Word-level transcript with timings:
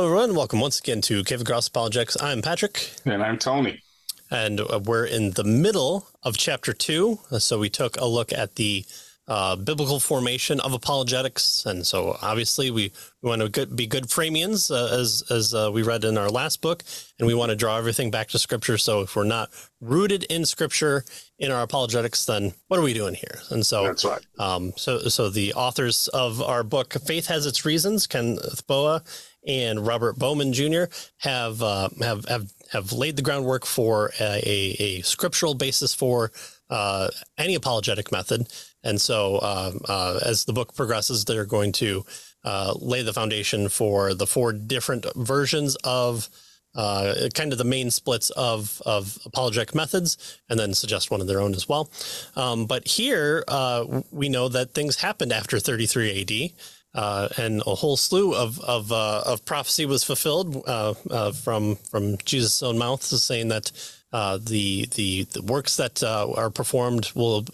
Hello, 0.00 0.08
everyone. 0.08 0.34
Welcome 0.34 0.60
once 0.60 0.80
again 0.80 1.02
to 1.02 1.22
Cave 1.24 1.42
Across 1.42 1.68
Apologetics. 1.68 2.16
I'm 2.22 2.40
Patrick. 2.40 2.90
And 3.04 3.22
I'm 3.22 3.36
Tony. 3.36 3.82
And 4.30 4.58
uh, 4.58 4.80
we're 4.82 5.04
in 5.04 5.32
the 5.32 5.44
middle 5.44 6.08
of 6.22 6.38
chapter 6.38 6.72
two. 6.72 7.18
So 7.38 7.58
we 7.58 7.68
took 7.68 7.98
a 7.98 8.06
look 8.06 8.32
at 8.32 8.54
the 8.54 8.86
uh, 9.28 9.56
biblical 9.56 10.00
formation 10.00 10.58
of 10.60 10.72
apologetics. 10.72 11.66
And 11.66 11.86
so 11.86 12.16
obviously 12.22 12.70
we, 12.70 12.92
we 13.20 13.28
want 13.28 13.42
to 13.42 13.50
good, 13.50 13.76
be 13.76 13.86
good 13.86 14.04
Framians, 14.04 14.70
uh, 14.70 14.98
as, 14.98 15.22
as 15.28 15.52
uh, 15.52 15.70
we 15.70 15.82
read 15.82 16.02
in 16.04 16.16
our 16.16 16.30
last 16.30 16.62
book, 16.62 16.82
and 17.18 17.26
we 17.26 17.34
want 17.34 17.50
to 17.50 17.56
draw 17.56 17.76
everything 17.76 18.10
back 18.10 18.28
to 18.28 18.38
scripture. 18.38 18.78
So 18.78 19.02
if 19.02 19.14
we're 19.14 19.24
not 19.24 19.50
rooted 19.82 20.24
in 20.24 20.46
scripture 20.46 21.04
in 21.38 21.52
our 21.52 21.62
apologetics, 21.62 22.24
then 22.24 22.54
what 22.68 22.80
are 22.80 22.82
we 22.82 22.94
doing 22.94 23.14
here? 23.14 23.40
And 23.50 23.66
so 23.66 23.84
that's 23.84 24.06
right. 24.06 24.24
Um, 24.38 24.72
so, 24.76 25.00
so 25.00 25.28
the 25.28 25.52
authors 25.52 26.08
of 26.08 26.40
our 26.40 26.64
book, 26.64 26.94
Faith 27.04 27.26
Has 27.26 27.44
Its 27.44 27.66
Reasons, 27.66 28.06
Kenneth 28.06 28.66
Boa 28.66 29.02
and 29.46 29.86
Robert 29.86 30.18
Bowman 30.18 30.52
Jr. 30.52 30.84
have, 31.18 31.62
uh, 31.62 31.88
have, 32.00 32.24
have, 32.26 32.52
have 32.72 32.92
laid 32.92 33.16
the 33.16 33.22
groundwork 33.22 33.66
for 33.66 34.12
a, 34.20 34.42
a, 34.44 34.76
a 34.78 35.00
scriptural 35.02 35.54
basis 35.54 35.94
for 35.94 36.30
uh, 36.68 37.08
any 37.38 37.54
apologetic 37.54 38.12
method. 38.12 38.46
And 38.82 39.00
so, 39.00 39.40
um, 39.42 39.80
uh, 39.88 40.20
as 40.24 40.44
the 40.44 40.52
book 40.52 40.74
progresses, 40.74 41.24
they're 41.24 41.44
going 41.44 41.72
to 41.72 42.04
uh, 42.44 42.74
lay 42.78 43.02
the 43.02 43.12
foundation 43.12 43.68
for 43.68 44.14
the 44.14 44.26
four 44.26 44.52
different 44.52 45.06
versions 45.16 45.76
of 45.84 46.28
uh, 46.74 47.28
kind 47.34 47.52
of 47.52 47.58
the 47.58 47.64
main 47.64 47.90
splits 47.90 48.30
of 48.30 48.80
of 48.86 49.18
apologetic 49.24 49.74
methods, 49.74 50.40
and 50.48 50.58
then 50.58 50.72
suggest 50.72 51.10
one 51.10 51.20
of 51.20 51.26
their 51.26 51.40
own 51.40 51.54
as 51.54 51.68
well. 51.68 51.90
Um, 52.36 52.66
but 52.66 52.86
here 52.86 53.42
uh, 53.48 54.02
we 54.12 54.28
know 54.28 54.48
that 54.48 54.72
things 54.72 54.96
happened 54.96 55.32
after 55.32 55.58
33 55.58 56.20
AD. 56.22 56.52
Uh, 56.92 57.28
and 57.36 57.62
a 57.66 57.74
whole 57.74 57.96
slew 57.96 58.34
of 58.34 58.58
of, 58.60 58.90
uh, 58.90 59.22
of 59.24 59.44
prophecy 59.44 59.86
was 59.86 60.02
fulfilled 60.02 60.60
uh, 60.66 60.92
uh 61.10 61.30
from 61.30 61.76
from 61.76 62.16
Jesus' 62.24 62.64
own 62.64 62.76
mouth, 62.78 63.02
saying 63.02 63.48
that 63.48 63.70
uh, 64.12 64.38
the, 64.42 64.86
the 64.96 65.22
the 65.32 65.42
works 65.42 65.76
that 65.76 66.02
uh, 66.02 66.28
are 66.32 66.50
performed 66.50 67.12
will 67.14 67.46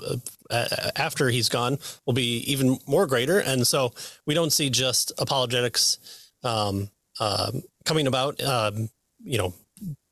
after 0.97 1.29
he's 1.29 1.51
gone 1.51 1.79
will 2.07 2.15
be 2.15 2.39
even 2.51 2.79
more 2.87 3.07
greater, 3.07 3.41
and 3.41 3.67
so 3.67 3.93
we 4.25 4.33
don't 4.33 4.55
see 4.55 4.71
just 4.71 5.13
apologetics 5.19 5.99
um, 6.43 6.89
coming 7.85 8.07
about. 8.07 8.43
Um, 8.43 8.89
you 9.23 9.37
know, 9.37 9.53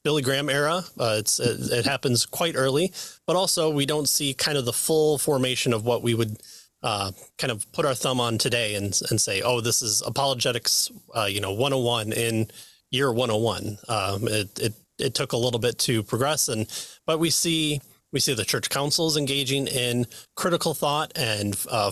Billy 0.02 0.20
Graham 0.20 0.50
era. 0.50 0.84
it's 1.00 1.40
it, 1.40 1.72
it 1.72 1.84
happens 1.86 2.26
quite 2.26 2.56
early, 2.56 2.92
but 3.26 3.36
also 3.36 3.70
we 3.70 3.86
don't 3.86 4.08
see 4.08 4.34
kind 4.34 4.58
of 4.58 4.66
the 4.66 4.72
full 4.72 5.16
formation 5.16 5.72
of 5.72 5.86
what 5.86 6.02
we 6.02 6.12
would 6.12 6.42
uh, 6.84 7.10
kind 7.38 7.50
of 7.50 7.70
put 7.72 7.86
our 7.86 7.94
thumb 7.94 8.20
on 8.20 8.36
today 8.38 8.74
and, 8.74 9.00
and 9.10 9.20
say, 9.20 9.40
oh, 9.40 9.60
this 9.60 9.80
is 9.82 10.02
apologetics, 10.06 10.90
uh, 11.16 11.24
you 11.24 11.40
know, 11.40 11.52
101 11.52 12.12
in 12.12 12.46
year 12.90 13.10
101. 13.10 13.78
Um, 13.88 14.28
it, 14.28 14.58
it, 14.60 14.74
it 14.98 15.14
took 15.14 15.32
a 15.32 15.36
little 15.36 15.58
bit 15.58 15.78
to 15.80 16.02
progress 16.02 16.48
and, 16.48 16.66
but 17.06 17.18
we 17.18 17.30
see, 17.30 17.80
we 18.12 18.20
see 18.20 18.34
the 18.34 18.44
church 18.44 18.68
councils 18.68 19.16
engaging 19.16 19.66
in 19.66 20.06
critical 20.36 20.74
thought 20.74 21.10
and 21.16 21.56
uh, 21.70 21.90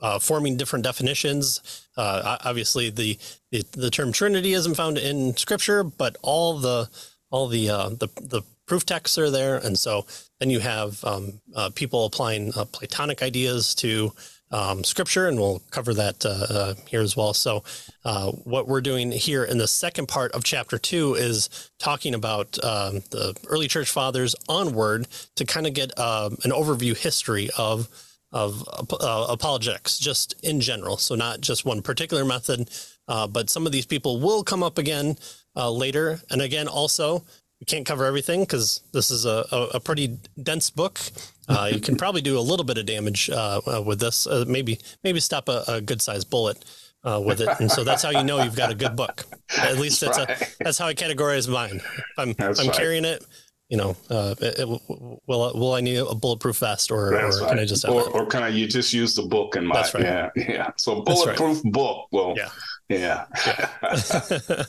uh, 0.00 0.18
forming 0.18 0.56
different 0.56 0.84
definitions. 0.84 1.86
Uh, 1.96 2.38
obviously, 2.42 2.88
the, 2.88 3.18
the, 3.52 3.62
the 3.72 3.90
term 3.90 4.10
Trinity 4.10 4.54
isn't 4.54 4.74
found 4.74 4.96
in 4.96 5.36
Scripture, 5.36 5.84
but 5.84 6.16
all 6.22 6.58
the 6.58 6.88
all 7.30 7.46
the 7.46 7.70
uh, 7.70 7.88
the 7.90 8.08
the 8.20 8.42
proof 8.70 8.86
texts 8.86 9.18
are 9.18 9.30
there, 9.32 9.56
and 9.56 9.76
so 9.76 10.06
then 10.38 10.48
you 10.48 10.60
have 10.60 11.02
um, 11.02 11.40
uh, 11.56 11.70
people 11.74 12.04
applying 12.04 12.52
uh, 12.54 12.64
Platonic 12.66 13.20
ideas 13.20 13.74
to 13.74 14.12
um, 14.52 14.84
scripture, 14.84 15.26
and 15.26 15.40
we'll 15.40 15.60
cover 15.72 15.92
that 15.92 16.24
uh, 16.24 16.28
uh 16.28 16.74
here 16.86 17.00
as 17.00 17.16
well. 17.16 17.34
So, 17.34 17.64
uh, 18.04 18.30
what 18.30 18.68
we're 18.68 18.80
doing 18.80 19.10
here 19.10 19.42
in 19.42 19.58
the 19.58 19.66
second 19.66 20.06
part 20.06 20.30
of 20.32 20.44
chapter 20.44 20.78
two 20.78 21.14
is 21.14 21.70
talking 21.80 22.14
about 22.14 22.62
um, 22.62 23.00
the 23.10 23.36
early 23.48 23.66
church 23.66 23.90
fathers 23.90 24.36
onward 24.48 25.08
to 25.34 25.44
kind 25.44 25.66
of 25.66 25.74
get 25.74 25.98
um, 25.98 26.36
an 26.44 26.52
overview 26.52 26.96
history 26.96 27.50
of 27.58 27.88
of 28.30 28.62
uh, 29.00 29.26
apologetics, 29.30 29.98
just 29.98 30.36
in 30.44 30.60
general. 30.60 30.96
So, 30.96 31.16
not 31.16 31.40
just 31.40 31.64
one 31.64 31.82
particular 31.82 32.24
method, 32.24 32.70
but 33.08 33.50
some 33.50 33.66
of 33.66 33.72
these 33.72 33.86
people 33.86 34.20
will 34.20 34.44
come 34.44 34.62
up 34.62 34.78
again 34.78 35.16
later, 35.56 36.20
and 36.30 36.40
again 36.40 36.68
also 36.68 37.24
we 37.60 37.66
can't 37.66 37.84
cover 37.86 38.04
everything 38.06 38.40
because 38.40 38.82
this 38.92 39.10
is 39.10 39.26
a, 39.26 39.44
a, 39.52 39.62
a, 39.74 39.80
pretty 39.80 40.18
dense 40.42 40.70
book. 40.70 40.98
Uh, 41.46 41.70
you 41.72 41.80
can 41.80 41.96
probably 41.98 42.22
do 42.22 42.38
a 42.38 42.40
little 42.40 42.64
bit 42.64 42.78
of 42.78 42.86
damage 42.86 43.28
uh, 43.28 43.60
uh, 43.66 43.82
with 43.82 44.00
this. 44.00 44.26
Uh, 44.26 44.44
maybe 44.48 44.78
maybe 45.04 45.20
stop 45.20 45.48
a, 45.48 45.62
a 45.68 45.80
good 45.80 46.00
sized 46.00 46.30
bullet 46.30 46.64
uh, 47.04 47.20
with 47.24 47.40
it, 47.40 47.48
and 47.60 47.70
so 47.70 47.84
that's 47.84 48.02
how 48.02 48.10
you 48.10 48.24
know 48.24 48.42
you've 48.42 48.56
got 48.56 48.70
a 48.70 48.74
good 48.74 48.96
book. 48.96 49.24
At 49.58 49.78
least 49.78 50.00
that's 50.00 50.18
right. 50.18 50.30
a, 50.30 50.46
that's 50.60 50.78
how 50.78 50.86
I 50.86 50.94
categorize 50.94 51.48
mine. 51.48 51.82
I'm 52.16 52.34
I'm 52.38 52.54
right. 52.54 52.72
carrying 52.72 53.04
it. 53.04 53.24
You 53.70 53.76
know, 53.76 53.96
uh, 54.10 54.34
it, 54.40 54.58
it, 54.58 54.68
will 54.68 55.20
will 55.26 55.74
I 55.74 55.80
need 55.80 55.98
a 55.98 56.14
bulletproof 56.14 56.58
vest, 56.58 56.90
or, 56.90 57.14
or 57.14 57.28
right. 57.28 57.48
can 57.48 57.58
I 57.60 57.64
just 57.64 57.88
or, 57.88 58.02
or, 58.10 58.26
can 58.26 58.42
I 58.42 58.48
you 58.48 58.66
just 58.66 58.92
use 58.92 59.14
the 59.14 59.22
book 59.22 59.54
in 59.54 59.64
my? 59.64 59.76
That's 59.76 59.94
right. 59.94 60.02
Yeah, 60.02 60.30
yeah. 60.34 60.70
So 60.76 61.02
bulletproof 61.02 61.62
book. 61.62 62.08
Well, 62.10 62.34
yeah. 62.36 62.48
Yeah. 62.90 63.26
yeah. 63.46 63.68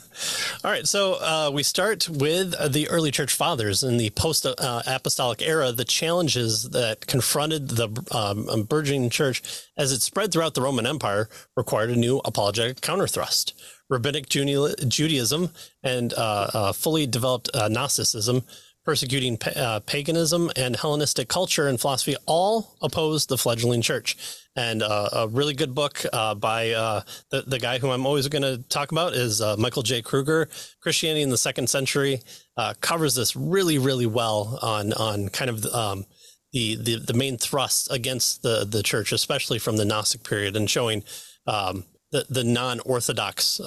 All 0.64 0.70
right. 0.70 0.86
So 0.86 1.14
uh, 1.14 1.50
we 1.52 1.64
start 1.64 2.08
with 2.08 2.54
the 2.72 2.88
early 2.88 3.10
church 3.10 3.34
fathers 3.34 3.82
in 3.82 3.96
the 3.96 4.10
post 4.10 4.46
uh, 4.46 4.82
apostolic 4.86 5.42
era, 5.42 5.72
the 5.72 5.84
challenges 5.84 6.70
that 6.70 7.08
confronted 7.08 7.70
the 7.70 7.88
um, 8.12 8.62
burgeoning 8.62 9.10
church 9.10 9.42
as 9.76 9.90
it 9.90 10.02
spread 10.02 10.30
throughout 10.30 10.54
the 10.54 10.62
Roman 10.62 10.86
Empire 10.86 11.28
required 11.56 11.90
a 11.90 11.96
new 11.96 12.20
apologetic 12.24 12.80
counterthrust. 12.80 13.54
Rabbinic 13.90 14.28
Judaism 14.28 15.50
and 15.82 16.14
uh, 16.14 16.50
uh, 16.54 16.72
fully 16.72 17.06
developed 17.06 17.50
uh, 17.52 17.68
Gnosticism 17.68 18.42
persecuting 18.84 19.38
uh, 19.56 19.80
paganism 19.80 20.50
and 20.56 20.74
Hellenistic 20.76 21.28
culture 21.28 21.68
and 21.68 21.80
philosophy 21.80 22.16
all 22.26 22.76
opposed 22.82 23.28
the 23.28 23.38
fledgling 23.38 23.80
church. 23.82 24.16
And 24.56 24.82
uh, 24.82 25.08
a 25.12 25.28
really 25.28 25.54
good 25.54 25.74
book 25.74 26.04
uh, 26.12 26.34
by 26.34 26.70
uh, 26.70 27.02
the, 27.30 27.42
the 27.42 27.58
guy 27.58 27.78
who 27.78 27.90
I'm 27.90 28.06
always 28.06 28.28
going 28.28 28.42
to 28.42 28.62
talk 28.68 28.92
about 28.92 29.14
is 29.14 29.40
uh, 29.40 29.56
Michael 29.56 29.82
J. 29.82 30.02
Kruger. 30.02 30.48
Christianity 30.80 31.22
in 31.22 31.30
the 31.30 31.38
Second 31.38 31.70
Century 31.70 32.20
uh, 32.56 32.74
covers 32.80 33.14
this 33.14 33.36
really, 33.36 33.78
really 33.78 34.06
well 34.06 34.58
on 34.62 34.92
on 34.94 35.28
kind 35.28 35.48
of 35.48 35.64
um, 35.66 36.04
the, 36.52 36.74
the 36.74 36.96
the 36.96 37.14
main 37.14 37.38
thrust 37.38 37.90
against 37.90 38.42
the 38.42 38.66
the 38.68 38.82
church, 38.82 39.12
especially 39.12 39.58
from 39.58 39.76
the 39.76 39.84
Gnostic 39.84 40.22
period, 40.22 40.56
and 40.56 40.68
showing 40.68 41.02
um, 41.46 41.84
the 42.10 42.26
the 42.28 42.44
non 42.44 42.80
orthodox 42.80 43.60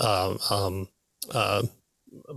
um, 0.52 0.88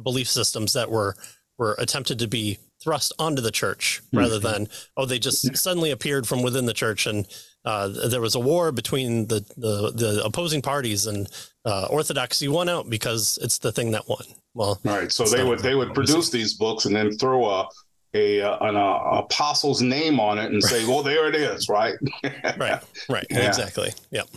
belief 0.03 0.28
systems 0.28 0.72
that 0.72 0.91
were 0.91 1.17
were 1.59 1.75
attempted 1.78 2.21
to 2.21 2.28
be 2.28 2.59
thrust 2.88 3.12
onto 3.19 3.43
the 3.43 3.50
church 3.50 4.00
rather 4.15 4.38
mm-hmm. 4.38 4.65
than 4.65 4.69
oh 4.97 5.04
they 5.04 5.19
just 5.19 5.54
suddenly 5.59 5.91
appeared 5.91 6.26
from 6.26 6.43
within 6.43 6.65
the 6.65 6.72
church. 6.72 7.06
And 7.06 7.28
uh, 7.66 7.88
there 8.09 8.22
was 8.22 8.34
a 8.34 8.41
war 8.41 8.72
between 8.72 9.26
the 9.26 9.41
the, 9.59 9.93
the 9.93 10.22
opposing 10.25 10.62
parties 10.62 11.06
and 11.06 11.28
uh, 11.66 11.87
orthodoxy 11.91 12.49
won 12.49 12.66
out 12.66 12.88
because 12.88 13.38
it's 13.43 13.59
the 13.59 13.72
thing 13.72 13.91
that 13.91 14.09
won. 14.09 14.25
Well 14.54 14.81
right. 14.84 15.12
So 15.12 15.25
they 15.25 15.44
would 15.44 15.59
they 15.59 15.75
would 15.75 15.93
produce 15.93 16.31
these 16.31 16.54
books 16.54 16.87
and 16.87 16.97
then 16.97 17.12
throw 17.19 17.44
a 17.44 17.69
a 18.15 18.41
an 18.41 18.76
uh, 18.76 19.22
apostle's 19.22 19.82
name 19.82 20.19
on 20.19 20.38
it 20.38 20.50
and 20.50 20.62
say 20.62 20.87
well 20.87 21.03
there 21.03 21.28
it 21.28 21.34
is 21.34 21.69
right? 21.69 21.97
Right 22.56 22.82
right. 23.10 23.26
Yeah. 23.28 23.49
exactly. 23.49 23.93
Yep 24.12 24.28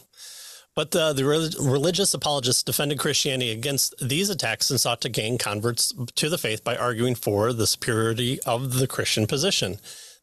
but 0.76 0.96
uh, 0.96 1.14
the 1.14 1.26
re- 1.26 1.54
religious 1.60 2.14
apologists 2.14 2.64
defended 2.64 3.00
Christianity 3.00 3.52
against 3.52 3.94
these 4.02 4.30
attacks 4.30 4.70
and 4.70 4.80
sought 4.80 5.02
to 5.02 5.10
gain 5.10 5.38
converts 5.38 5.94
to 6.16 6.30
the 6.30 6.38
faith 6.38 6.64
by 6.64 6.76
arguing 6.76 7.16
for 7.16 7.54
the 7.54 7.68
superiority 7.68 8.40
of 8.44 8.76
the 8.76 8.88
Christian 8.88 9.28
position. 9.28 9.78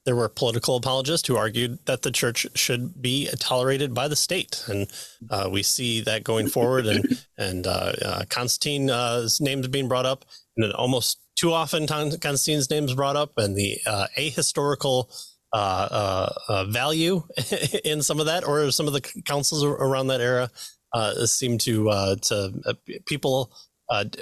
There 0.07 0.17
were 0.17 0.29
political 0.29 0.77
apologists 0.77 1.29
who 1.29 1.37
argued 1.37 1.81
that 1.85 2.01
the 2.01 2.11
church 2.11 2.47
should 2.55 3.03
be 3.03 3.29
tolerated 3.39 3.93
by 3.93 4.09
the 4.09 4.17
state, 4.17 4.65
and 4.67 4.91
uh, 5.29 5.51
we 5.53 5.63
see 5.63 6.01
that 6.03 6.25
going 6.25 6.49
forward. 6.49 6.87
And 6.87 7.05
and 7.37 7.67
uh, 7.67 7.93
uh 8.03 8.25
Constantine's 8.31 8.91
uh, 8.91 9.29
name 9.41 9.61
is 9.61 9.69
being 9.69 9.89
brought 9.89 10.07
up, 10.07 10.25
and 10.57 10.73
almost 10.73 11.19
too 11.39 11.53
often 11.53 11.87
Constantine's 11.87 12.71
name 12.71 12.85
is 12.85 12.95
brought 12.95 13.17
up, 13.17 13.33
and 13.37 13.55
the 13.55 13.79
uh, 13.85 14.07
ahistorical 14.17 15.13
value 15.55 17.23
in 17.85 18.03
some 18.03 18.21
of 18.21 18.27
that, 18.27 18.47
or 18.47 18.71
some 18.71 18.87
of 18.87 18.93
the 18.93 19.01
councils 19.25 19.65
around 19.65 20.09
that 20.09 20.21
era 20.21 20.51
uh, 20.93 21.27
seem 21.27 21.59
to 21.59 21.91
uh, 21.91 22.17
to 22.17 22.53
uh, 22.67 22.75
people 23.07 23.53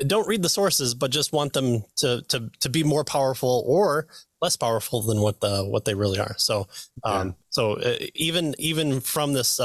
don't 0.06 0.28
read 0.28 0.42
the 0.42 0.48
sources, 0.48 0.94
but 0.94 1.10
just 1.10 1.32
want 1.32 1.52
them 1.52 1.84
to 1.96 2.22
to 2.28 2.50
to 2.60 2.68
be 2.68 2.84
more 2.84 3.04
powerful 3.04 3.64
or 3.66 4.06
less 4.40 4.56
powerful 4.56 5.02
than 5.02 5.20
what 5.20 5.40
the 5.40 5.64
what 5.64 5.84
they 5.84 5.94
really 5.94 6.18
are. 6.18 6.36
So 6.38 6.68
um, 7.04 7.28
yeah. 7.28 7.32
so 7.50 7.96
even 8.14 8.54
even 8.58 9.00
from 9.00 9.32
this 9.32 9.60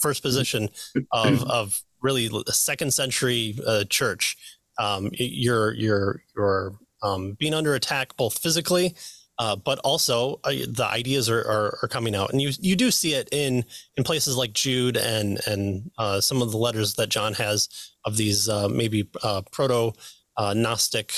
first 0.00 0.22
position 0.22 0.68
of 1.12 1.42
of 1.50 1.82
really 2.02 2.28
second 2.48 2.92
century 2.92 3.56
church, 3.90 4.36
um, 4.78 5.10
you're 5.12 5.72
you're 5.74 6.22
you're 6.36 6.78
um, 7.02 7.36
being 7.38 7.54
under 7.54 7.74
attack 7.74 8.16
both 8.16 8.38
physically 8.38 8.94
uh, 9.38 9.56
but 9.56 9.78
also 9.80 10.40
uh, 10.44 10.52
the 10.68 10.86
ideas 10.88 11.28
are, 11.28 11.40
are, 11.40 11.78
are, 11.82 11.88
coming 11.88 12.14
out, 12.14 12.32
and 12.32 12.40
you 12.40 12.50
you 12.60 12.76
do 12.76 12.90
see 12.90 13.14
it 13.14 13.28
in 13.32 13.64
in 13.96 14.04
places 14.04 14.36
like 14.36 14.52
Jude 14.52 14.96
and 14.96 15.40
and 15.46 15.90
uh, 15.98 16.20
some 16.20 16.40
of 16.40 16.52
the 16.52 16.58
letters 16.58 16.94
that 16.94 17.08
John 17.08 17.34
has 17.34 17.68
of 18.04 18.16
these 18.16 18.48
uh, 18.48 18.68
maybe 18.68 19.08
uh, 19.22 19.42
proto 19.50 19.92
Gnostic 20.38 21.12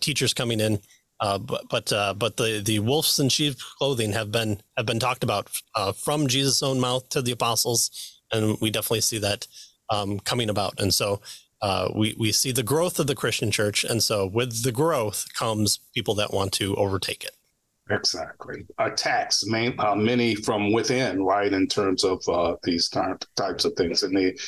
teachers 0.00 0.34
coming 0.34 0.60
in. 0.60 0.80
but 1.20 1.68
but 1.68 1.92
but 2.18 2.36
the 2.36 2.62
the 2.64 2.78
wolves 2.78 3.18
in 3.18 3.28
sheep 3.28 3.56
clothing 3.78 4.12
have 4.12 4.32
been 4.32 4.60
have 4.76 4.86
been 4.86 5.00
talked 5.00 5.24
about 5.24 5.50
from 5.96 6.28
Jesus' 6.28 6.62
own 6.62 6.80
mouth 6.80 7.08
to 7.10 7.20
the 7.20 7.32
apostles, 7.32 8.20
and 8.32 8.58
we 8.60 8.70
definitely 8.70 9.02
see 9.02 9.18
that 9.18 9.46
um, 9.90 10.20
coming 10.20 10.50
about. 10.50 10.80
And 10.80 10.92
so 10.94 11.20
uh, 11.60 11.90
we 11.94 12.14
we 12.18 12.32
see 12.32 12.52
the 12.52 12.62
growth 12.62 12.98
of 12.98 13.06
the 13.06 13.14
Christian 13.14 13.50
church, 13.50 13.84
and 13.84 14.02
so 14.02 14.26
with 14.26 14.62
the 14.62 14.72
growth 14.72 15.26
comes 15.34 15.80
people 15.94 16.14
that 16.16 16.32
want 16.32 16.52
to 16.52 16.74
overtake 16.76 17.24
it. 17.24 17.36
Exactly, 17.90 18.66
attacks, 18.78 19.44
main, 19.46 19.74
uh, 19.78 19.94
many 19.94 20.34
from 20.34 20.72
within, 20.72 21.22
right? 21.24 21.52
In 21.52 21.66
terms 21.66 22.04
of 22.04 22.22
uh, 22.28 22.54
these 22.62 22.88
types 22.88 23.64
of 23.64 23.72
things, 23.74 24.02
and 24.02 24.16
the 24.16 24.38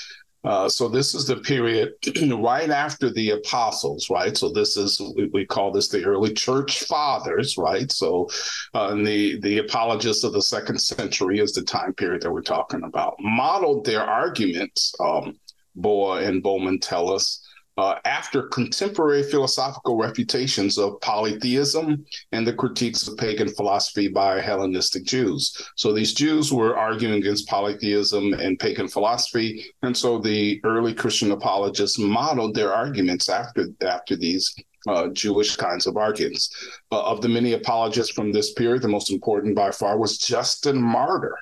uh, 0.42 0.68
so 0.68 0.88
this 0.88 1.14
is 1.14 1.26
the 1.26 1.36
period 1.36 1.92
right 2.38 2.70
after 2.70 3.10
the 3.10 3.30
apostles, 3.30 4.08
right? 4.08 4.36
So 4.36 4.50
this 4.50 4.76
is 4.76 5.00
we, 5.16 5.26
we 5.32 5.44
call 5.44 5.70
this 5.70 5.88
the 5.88 6.04
early 6.04 6.32
church 6.32 6.84
fathers, 6.84 7.58
right? 7.58 7.90
So 7.92 8.28
uh, 8.72 8.94
the 8.94 9.38
the 9.40 9.58
apologists 9.58 10.24
of 10.24 10.32
the 10.32 10.42
second 10.42 10.78
century 10.80 11.40
is 11.40 11.52
the 11.52 11.62
time 11.62 11.92
period 11.94 12.22
that 12.22 12.32
we're 12.32 12.40
talking 12.40 12.84
about. 12.84 13.16
Modeled 13.20 13.84
their 13.84 14.02
arguments 14.02 14.94
um, 15.00 15.38
Boa 15.74 16.22
and 16.22 16.42
Bowman 16.42 16.78
tell 16.78 17.12
us, 17.12 17.46
uh, 17.80 17.98
after 18.04 18.42
contemporary 18.42 19.22
philosophical 19.22 19.96
refutations 19.96 20.76
of 20.76 21.00
polytheism 21.00 22.04
and 22.32 22.46
the 22.46 22.52
critiques 22.52 23.08
of 23.08 23.16
pagan 23.16 23.48
philosophy 23.48 24.08
by 24.08 24.38
Hellenistic 24.38 25.04
Jews. 25.04 25.56
So 25.76 25.92
these 25.92 26.12
Jews 26.12 26.52
were 26.52 26.76
arguing 26.76 27.14
against 27.14 27.48
polytheism 27.48 28.34
and 28.34 28.58
pagan 28.58 28.88
philosophy, 28.88 29.64
and 29.82 29.96
so 29.96 30.18
the 30.18 30.60
early 30.64 30.92
Christian 30.92 31.30
apologists 31.30 31.98
modeled 31.98 32.54
their 32.54 32.72
arguments 32.72 33.28
after 33.28 33.68
after 33.80 34.14
these 34.14 34.54
uh, 34.88 35.08
Jewish 35.08 35.56
kinds 35.56 35.86
of 35.86 35.96
arguments. 35.96 36.50
Uh, 36.92 37.02
of 37.02 37.22
the 37.22 37.28
many 37.28 37.54
apologists 37.54 38.12
from 38.12 38.32
this 38.32 38.52
period, 38.52 38.82
the 38.82 38.88
most 38.88 39.10
important 39.10 39.54
by 39.54 39.70
far 39.70 39.98
was 39.98 40.18
Justin 40.18 40.80
Martyr. 40.80 41.36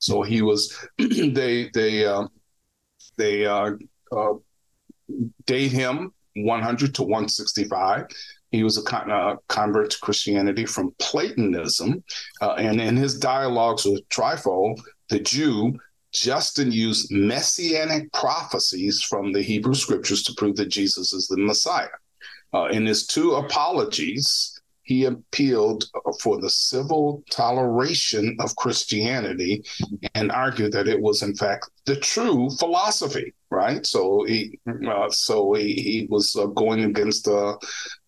So 0.00 0.22
he 0.22 0.42
was 0.42 0.74
they 0.98 1.70
they 1.72 2.04
uh, 2.04 2.26
they 3.18 3.44
uh, 3.44 3.72
uh, 4.10 4.34
date 5.46 5.72
him 5.72 6.12
100 6.36 6.94
to 6.94 7.02
165. 7.02 8.06
He 8.50 8.64
was 8.64 8.78
a 8.78 8.82
con- 8.82 9.10
uh, 9.10 9.36
convert 9.48 9.90
to 9.90 9.98
Christianity 10.00 10.64
from 10.64 10.94
Platonism. 10.98 12.02
Uh, 12.40 12.52
and 12.54 12.80
in 12.80 12.96
his 12.96 13.18
dialogues 13.18 13.84
with 13.84 14.08
Trypho, 14.08 14.80
the 15.10 15.20
Jew, 15.20 15.78
Justin 16.12 16.72
used 16.72 17.12
messianic 17.12 18.10
prophecies 18.12 19.02
from 19.02 19.32
the 19.32 19.42
Hebrew 19.42 19.74
scriptures 19.74 20.22
to 20.24 20.34
prove 20.34 20.56
that 20.56 20.70
Jesus 20.70 21.12
is 21.12 21.28
the 21.28 21.36
Messiah. 21.36 21.88
Uh, 22.54 22.66
in 22.66 22.86
his 22.86 23.06
two 23.06 23.34
apologies, 23.34 24.57
he 24.88 25.04
appealed 25.04 25.84
for 26.22 26.40
the 26.40 26.48
civil 26.48 27.22
toleration 27.30 28.34
of 28.40 28.56
Christianity 28.56 29.62
and 30.14 30.32
argued 30.32 30.72
that 30.72 30.88
it 30.88 30.98
was, 30.98 31.22
in 31.22 31.34
fact, 31.36 31.68
the 31.84 31.96
true 31.96 32.48
philosophy. 32.58 33.34
Right, 33.50 33.84
so 33.86 34.24
he, 34.24 34.58
uh, 34.86 35.08
so 35.10 35.54
he, 35.54 35.72
he 35.72 36.06
was 36.10 36.36
uh, 36.36 36.46
going 36.46 36.84
against 36.84 37.28
uh, 37.28 37.56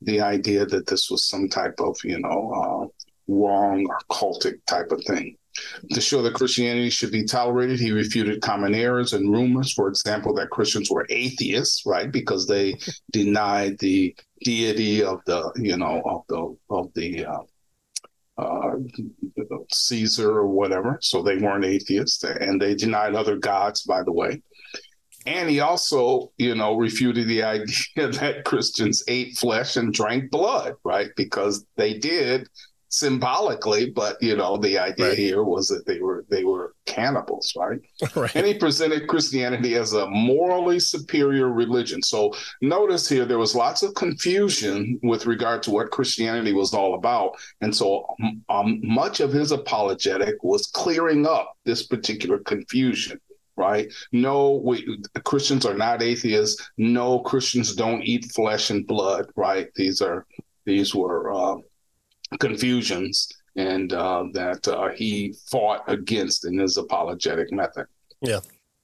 the 0.02 0.20
idea 0.20 0.66
that 0.66 0.86
this 0.86 1.10
was 1.10 1.24
some 1.24 1.48
type 1.48 1.80
of, 1.80 1.96
you 2.04 2.20
know, 2.20 2.40
uh, 2.60 3.04
wrong 3.26 3.86
or 3.88 3.98
cultic 4.10 4.56
type 4.66 4.90
of 4.90 5.02
thing. 5.04 5.36
To 5.92 6.00
show 6.00 6.22
that 6.22 6.34
Christianity 6.34 6.90
should 6.90 7.10
be 7.10 7.24
tolerated, 7.24 7.80
he 7.80 7.92
refuted 7.92 8.40
common 8.40 8.74
errors 8.74 9.12
and 9.12 9.32
rumors. 9.32 9.72
For 9.72 9.88
example, 9.88 10.32
that 10.34 10.50
Christians 10.50 10.90
were 10.90 11.06
atheists, 11.10 11.84
right, 11.84 12.10
because 12.10 12.46
they 12.46 12.76
denied 13.10 13.78
the 13.78 14.14
deity 14.44 15.02
of 15.02 15.20
the, 15.26 15.52
you 15.56 15.76
know, 15.76 16.02
of 16.04 16.22
the 16.28 16.56
of 16.70 16.92
the 16.94 17.26
uh, 17.26 17.42
uh, 18.38 18.76
Caesar 19.72 20.30
or 20.30 20.46
whatever. 20.46 20.98
So 21.02 21.22
they 21.22 21.36
weren't 21.36 21.64
atheists, 21.64 22.22
and 22.24 22.60
they 22.60 22.74
denied 22.74 23.14
other 23.14 23.36
gods, 23.36 23.82
by 23.82 24.02
the 24.02 24.12
way. 24.12 24.42
And 25.26 25.50
he 25.50 25.60
also, 25.60 26.32
you 26.38 26.54
know, 26.54 26.76
refuted 26.76 27.28
the 27.28 27.42
idea 27.44 28.08
that 28.12 28.44
Christians 28.44 29.02
ate 29.08 29.36
flesh 29.36 29.76
and 29.76 29.92
drank 29.92 30.30
blood, 30.30 30.74
right? 30.84 31.10
Because 31.16 31.64
they 31.76 31.98
did 31.98 32.48
symbolically, 32.90 33.88
but 33.90 34.20
you 34.20 34.36
know, 34.36 34.56
the 34.56 34.78
idea 34.78 35.08
right. 35.08 35.18
here 35.18 35.44
was 35.44 35.68
that 35.68 35.86
they 35.86 36.00
were 36.00 36.26
they 36.28 36.44
were 36.44 36.74
cannibals, 36.84 37.54
right? 37.56 37.80
right? 38.16 38.34
And 38.34 38.46
he 38.46 38.54
presented 38.54 39.08
Christianity 39.08 39.76
as 39.76 39.94
a 39.94 40.06
morally 40.08 40.78
superior 40.78 41.50
religion. 41.50 42.02
So 42.02 42.34
notice 42.60 43.08
here 43.08 43.24
there 43.24 43.38
was 43.38 43.54
lots 43.54 43.82
of 43.82 43.94
confusion 43.94 44.98
with 45.02 45.26
regard 45.26 45.62
to 45.64 45.70
what 45.70 45.90
Christianity 45.90 46.52
was 46.52 46.74
all 46.74 46.94
about, 46.94 47.36
and 47.62 47.74
so 47.74 48.06
um, 48.48 48.80
much 48.82 49.20
of 49.20 49.32
his 49.32 49.52
apologetic 49.52 50.42
was 50.42 50.66
clearing 50.66 51.26
up 51.26 51.56
this 51.64 51.86
particular 51.86 52.38
confusion 52.38 53.18
right? 53.56 53.92
No, 54.10 54.62
we, 54.64 54.98
Christians 55.24 55.66
are 55.66 55.74
not 55.74 56.00
atheists. 56.00 56.70
No, 56.78 57.18
Christians 57.18 57.74
don't 57.74 58.00
eat 58.02 58.32
flesh 58.34 58.70
and 58.70 58.86
blood, 58.86 59.26
right? 59.36 59.68
These 59.76 60.00
are 60.00 60.24
these 60.64 60.94
were 60.94 61.30
uh, 61.30 61.56
confusions 62.38 63.28
and 63.56 63.92
uh, 63.92 64.24
that 64.32 64.66
uh, 64.68 64.88
he 64.90 65.34
fought 65.50 65.82
against 65.88 66.44
in 66.44 66.58
his 66.58 66.76
apologetic 66.76 67.52
method. 67.52 67.86
Yeah. 68.20 68.40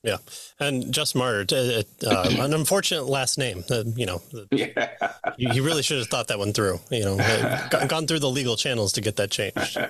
Yeah, 0.06 0.18
and 0.60 0.92
Justin 0.92 1.18
Martyr, 1.18 1.82
uh, 2.06 2.28
an 2.38 2.54
unfortunate 2.54 3.06
last 3.06 3.38
name. 3.38 3.64
Uh, 3.68 3.82
you 3.96 4.06
know, 4.06 4.22
yeah. 4.52 4.92
he 5.36 5.58
really 5.58 5.82
should 5.82 5.98
have 5.98 6.06
thought 6.06 6.28
that 6.28 6.38
one 6.38 6.52
through. 6.52 6.78
You 6.92 7.04
know, 7.04 7.16
gone 7.88 8.06
through 8.06 8.20
the 8.20 8.30
legal 8.30 8.54
channels 8.54 8.92
to 8.92 9.00
get 9.00 9.16
that 9.16 9.32
changed. 9.32 9.76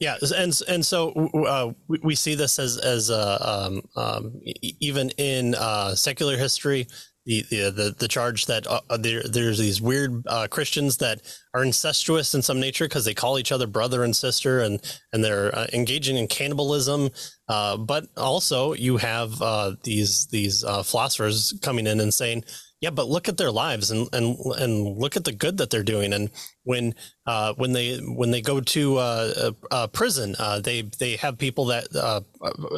Yeah, 0.00 0.16
and 0.36 0.60
and 0.68 0.86
so 0.86 1.10
uh, 1.34 1.72
we, 1.88 1.98
we, 2.02 2.14
see 2.14 2.34
this 2.34 2.58
as 2.58 2.78
as 2.78 3.10
uh, 3.10 3.66
um, 3.66 3.82
um, 3.96 4.40
even 4.80 5.10
in 5.10 5.54
uh, 5.56 5.94
secular 5.94 6.36
history, 6.36 6.86
the 7.28 7.70
the 7.70 7.94
the, 7.98 8.08
charge 8.08 8.46
that 8.46 8.66
uh, 8.66 8.80
uh, 8.88 8.96
there 8.96 9.22
there's 9.22 9.58
these 9.58 9.82
weird 9.82 10.26
uh, 10.26 10.48
Christians 10.50 10.96
that 10.96 11.20
are 11.52 11.62
incestuous 11.62 12.34
in 12.34 12.40
some 12.40 12.58
nature 12.58 12.86
because 12.86 13.04
they 13.04 13.12
call 13.12 13.38
each 13.38 13.52
other 13.52 13.66
brother 13.66 14.02
and 14.02 14.16
sister 14.16 14.60
and 14.60 14.80
and 15.12 15.22
they're 15.22 15.54
uh, 15.54 15.66
engaging 15.74 16.16
in 16.16 16.26
cannibalism. 16.26 17.10
Uh, 17.48 17.76
but 17.76 18.06
also 18.16 18.72
you 18.72 18.96
have 18.96 19.40
uh, 19.42 19.72
these 19.82 20.26
these 20.28 20.62
philosophers 20.62 21.52
coming 21.60 21.86
in 21.86 22.00
and 22.00 22.14
saying 22.14 22.44
yeah, 22.80 22.90
but 22.90 23.08
look 23.08 23.28
at 23.28 23.36
their 23.36 23.50
lives 23.50 23.90
and 23.90 24.08
and 24.12 24.38
and 24.58 24.98
look 24.98 25.16
at 25.16 25.24
the 25.24 25.32
good 25.32 25.58
that 25.58 25.70
they're 25.70 25.82
doing. 25.82 26.12
And 26.12 26.30
when 26.62 26.94
uh, 27.26 27.54
when 27.54 27.72
they 27.72 27.96
when 27.96 28.30
they 28.30 28.40
go 28.40 28.60
to 28.60 28.96
uh, 28.98 29.50
uh, 29.70 29.86
prison, 29.88 30.36
uh, 30.38 30.60
they 30.60 30.82
they 30.82 31.16
have 31.16 31.38
people 31.38 31.66
that 31.66 31.88
uh, 31.94 32.20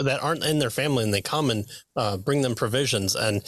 that 0.02 0.20
aren't 0.22 0.44
in 0.44 0.58
their 0.58 0.70
family, 0.70 1.04
and 1.04 1.12
they 1.12 1.20
come 1.20 1.50
and 1.50 1.66
uh, 1.96 2.16
bring 2.16 2.40
them 2.40 2.54
provisions. 2.54 3.14
And 3.14 3.42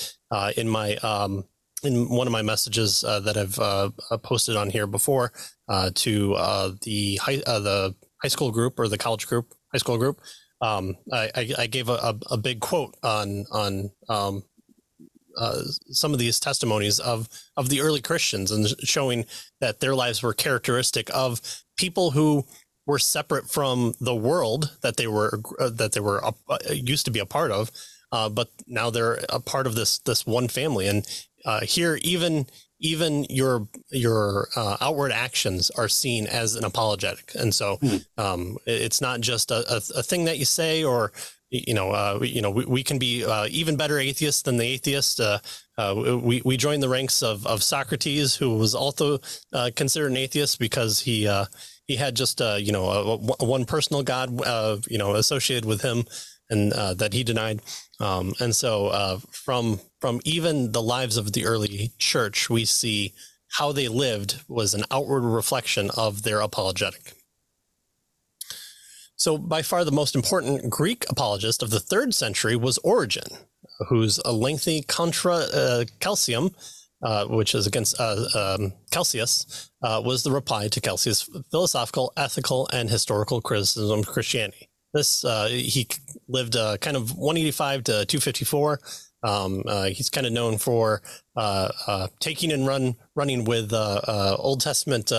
in 0.57 0.69
my 0.69 0.97
um, 0.97 1.45
in 1.83 2.11
one 2.11 2.27
of 2.27 2.33
my 2.33 2.43
messages 2.43 3.01
that 3.01 3.37
I've 3.37 4.23
posted 4.23 4.57
on 4.57 4.69
here 4.69 4.87
before 4.87 5.33
to 5.69 6.35
the 6.83 7.17
high 7.23 7.37
the 7.37 7.95
high 8.23 8.29
school 8.29 8.53
group 8.53 8.79
or 8.79 8.89
the 8.89 8.99
college 8.99 9.27
group, 9.27 9.55
high 9.73 9.79
school 9.79 9.97
group, 9.97 10.21
um, 10.63 10.97
I, 11.13 11.53
I, 11.59 11.67
gave 11.67 11.89
a, 11.89 11.95
a, 11.95 12.19
a, 12.31 12.37
big 12.37 12.61
quote 12.61 12.95
on 13.03 13.47
on 13.51 13.91
um, 14.09 14.45
uh, 15.37 15.63
some 15.91 16.13
of 16.13 16.19
these 16.19 16.41
testimonies 16.41 16.99
of 16.99 17.29
of 17.57 17.69
the 17.69 17.81
early 17.81 18.01
Christians 18.01 18.51
and 18.51 18.67
showing 18.81 19.25
that 19.61 19.81
their 19.81 19.95
lives 19.95 20.23
were 20.23 20.35
characteristic 20.35 21.11
of 21.15 21.41
people 21.77 22.13
who 22.13 22.45
were 22.87 22.99
separate 22.99 23.49
from 23.49 23.95
the 24.01 24.15
world 24.15 24.77
that 24.83 24.97
they 24.97 25.07
were 25.07 25.41
uh, 25.59 25.71
that 25.71 25.93
they 25.93 26.01
were 26.01 26.25
uh, 26.25 26.33
used 26.71 27.05
to 27.05 27.11
be 27.11 27.21
a 27.21 27.27
part 27.27 27.51
of, 27.51 27.71
uh, 28.11 28.29
but 28.29 28.49
now 28.67 28.91
they're 28.91 29.25
a 29.29 29.41
part 29.41 29.67
of 29.67 29.75
this 29.75 29.99
this 29.99 30.27
one 30.27 30.49
family. 30.49 30.87
And 30.87 31.07
uh, 31.45 31.61
here, 31.61 31.99
even 32.03 32.47
even 32.81 33.25
your 33.31 33.69
your 33.91 34.49
uh, 34.57 34.77
outward 34.81 35.13
actions 35.13 35.71
are 35.71 35.89
seen 35.89 36.27
as 36.27 36.57
an 36.57 36.65
apologetic, 36.65 37.33
and 37.35 37.55
so 37.55 37.77
mm. 37.79 38.05
um, 38.19 38.59
it's 38.67 39.01
not 39.01 39.21
just 39.21 39.51
a, 39.51 39.65
a, 39.73 39.77
a, 39.99 40.03
thing 40.03 40.25
that 40.25 40.39
you 40.39 40.45
say 40.45 40.83
or 40.83 41.13
you 41.53 41.75
know, 41.75 41.91
uh, 41.91 42.19
you 42.23 42.41
know, 42.41 42.51
we, 42.51 42.65
we 42.65 42.83
can 42.83 42.99
be 42.99 43.25
uh, 43.25 43.47
even 43.51 43.77
better 43.77 43.99
atheists 43.99 44.43
than 44.43 44.57
the 44.57 44.65
atheist. 44.65 45.21
Uh, 45.21 45.39
uh 45.79 45.95
we 46.23 46.43
we 46.45 46.57
joined 46.57 46.83
the 46.83 46.89
ranks 46.89 47.23
of 47.23 47.47
of 47.47 47.63
Socrates, 47.63 48.35
who 48.35 48.57
was 48.57 48.75
also 48.75 49.19
uh, 49.53 49.71
considered 49.77 50.11
an 50.11 50.17
atheist 50.17 50.59
because 50.59 51.01
he 51.01 51.29
uh, 51.29 51.45
he 51.87 51.97
had 51.97 52.15
just 52.15 52.41
you 52.41 52.73
know 52.73 52.89
a, 52.89 53.15
a 53.41 53.45
one 53.45 53.67
personal 53.67 54.03
god 54.03 54.31
you 54.89 54.99
know 54.99 55.15
associated 55.15 55.67
with 55.67 55.83
him, 55.83 56.05
and 56.49 56.73
that 56.73 57.13
he 57.13 57.23
denied. 57.23 57.61
Um, 58.01 58.33
and 58.41 58.57
so 58.57 59.21
from 59.31 59.79
from 60.01 60.21
even 60.25 60.73
the 60.73 60.83
lives 60.83 61.19
of 61.19 61.33
the 61.33 61.45
early 61.45 61.93
church, 61.99 62.49
we 62.49 62.65
see 62.65 63.13
how 63.59 63.73
they 63.73 63.89
lived 63.89 64.41
was 64.49 64.73
an 64.73 64.85
outward 64.91 65.21
reflection 65.21 65.91
of 65.97 66.23
their 66.23 66.41
apologetic. 66.41 67.13
So, 69.23 69.39
by 69.39 69.63
far 69.63 69.85
the 69.85 69.93
most 69.93 70.17
important 70.17 70.69
Greek 70.69 71.05
apologist 71.09 71.63
of 71.63 71.71
the 71.71 71.79
third 71.79 72.13
century 72.13 72.57
was 72.57 72.79
Origen, 72.79 73.29
whose 73.89 74.19
a 74.25 74.33
lengthy 74.33 74.83
Contra 74.83 75.37
uh, 75.37 75.85
Celsum, 76.01 76.53
uh, 77.05 77.27
which 77.27 77.55
is 77.55 77.69
against 77.69 78.01
uh, 78.01 78.25
um, 78.35 78.73
Celsus, 78.91 79.71
uh, 79.81 80.03
was 80.05 80.25
the 80.25 80.33
reply 80.33 80.67
to 80.67 80.81
Celsus' 80.81 81.31
philosophical, 81.53 82.13
ethical, 82.17 82.69
and 82.73 82.91
historical 82.91 83.41
criticism 83.41 84.01
of 84.01 84.09
Christianity. 84.09 84.69
This 84.93 85.25
uh, 85.25 85.47
he 85.47 85.87
lived 86.27 86.57
uh, 86.57 86.79
kind 86.79 86.97
of 86.97 87.13
185 87.13 87.85
to 87.85 87.93
254. 88.05 88.81
Um, 89.23 89.63
he's 89.93 90.11
kind 90.11 90.27
of 90.27 90.33
known 90.33 90.59
for 90.59 91.01
taking 92.19 92.51
and 92.51 92.67
run 92.67 92.97
running 93.15 93.45
with 93.45 93.73
Old 93.73 94.63
Testament 94.63 95.13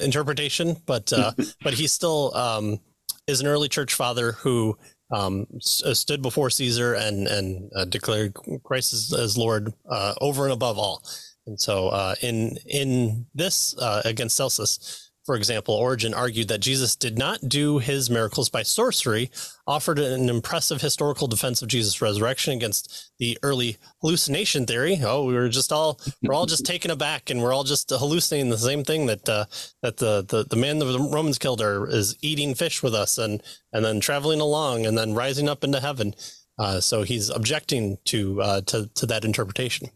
interpretation, 0.00 0.78
but 0.86 1.12
but 1.62 1.74
he's 1.74 1.92
still 1.92 2.34
um, 2.34 2.80
is 3.26 3.40
an 3.40 3.46
early 3.46 3.68
church 3.68 3.94
father 3.94 4.32
who 4.32 4.76
um, 5.10 5.46
uh, 5.84 5.94
stood 5.94 6.22
before 6.22 6.50
Caesar 6.50 6.94
and 6.94 7.26
and 7.26 7.70
uh, 7.76 7.84
declared 7.84 8.34
Christ 8.64 8.92
as, 8.92 9.12
as 9.12 9.38
Lord 9.38 9.72
uh, 9.88 10.14
over 10.20 10.44
and 10.44 10.52
above 10.52 10.78
all. 10.78 11.02
And 11.46 11.60
so, 11.60 11.88
uh, 11.88 12.14
in 12.22 12.56
in 12.66 13.26
this 13.34 13.76
uh, 13.78 14.02
against 14.04 14.36
Celsus, 14.36 15.03
for 15.24 15.36
example, 15.36 15.74
Origen 15.74 16.12
argued 16.12 16.48
that 16.48 16.60
Jesus 16.60 16.94
did 16.96 17.18
not 17.18 17.48
do 17.48 17.78
his 17.78 18.10
miracles 18.10 18.50
by 18.50 18.62
sorcery, 18.62 19.30
offered 19.66 19.98
an 19.98 20.28
impressive 20.28 20.82
historical 20.82 21.26
defense 21.26 21.62
of 21.62 21.68
Jesus' 21.68 22.02
resurrection 22.02 22.52
against 22.52 23.10
the 23.18 23.38
early 23.42 23.78
hallucination 24.02 24.66
theory. 24.66 25.00
Oh, 25.02 25.24
we 25.24 25.32
were 25.32 25.48
just 25.48 25.72
all 25.72 25.98
we're 26.22 26.34
all 26.34 26.44
just 26.44 26.66
taken 26.66 26.90
aback, 26.90 27.30
and 27.30 27.42
we're 27.42 27.54
all 27.54 27.64
just 27.64 27.88
hallucinating 27.88 28.50
the 28.50 28.58
same 28.58 28.84
thing 28.84 29.06
that 29.06 29.26
uh, 29.26 29.46
that 29.82 29.96
the, 29.96 30.24
the 30.28 30.44
the 30.44 30.56
man 30.56 30.78
the 30.78 30.98
Romans 30.98 31.38
killed 31.38 31.62
are 31.62 31.88
is 31.88 32.16
eating 32.20 32.54
fish 32.54 32.82
with 32.82 32.94
us, 32.94 33.16
and 33.16 33.42
and 33.72 33.82
then 33.82 34.00
traveling 34.00 34.40
along, 34.40 34.84
and 34.84 34.96
then 34.98 35.14
rising 35.14 35.48
up 35.48 35.64
into 35.64 35.80
heaven. 35.80 36.14
Uh, 36.56 36.80
so 36.80 37.02
he's 37.02 37.30
objecting 37.30 37.96
to 38.04 38.42
uh, 38.42 38.60
to 38.60 38.90
to 38.94 39.06
that 39.06 39.24
interpretation, 39.24 39.88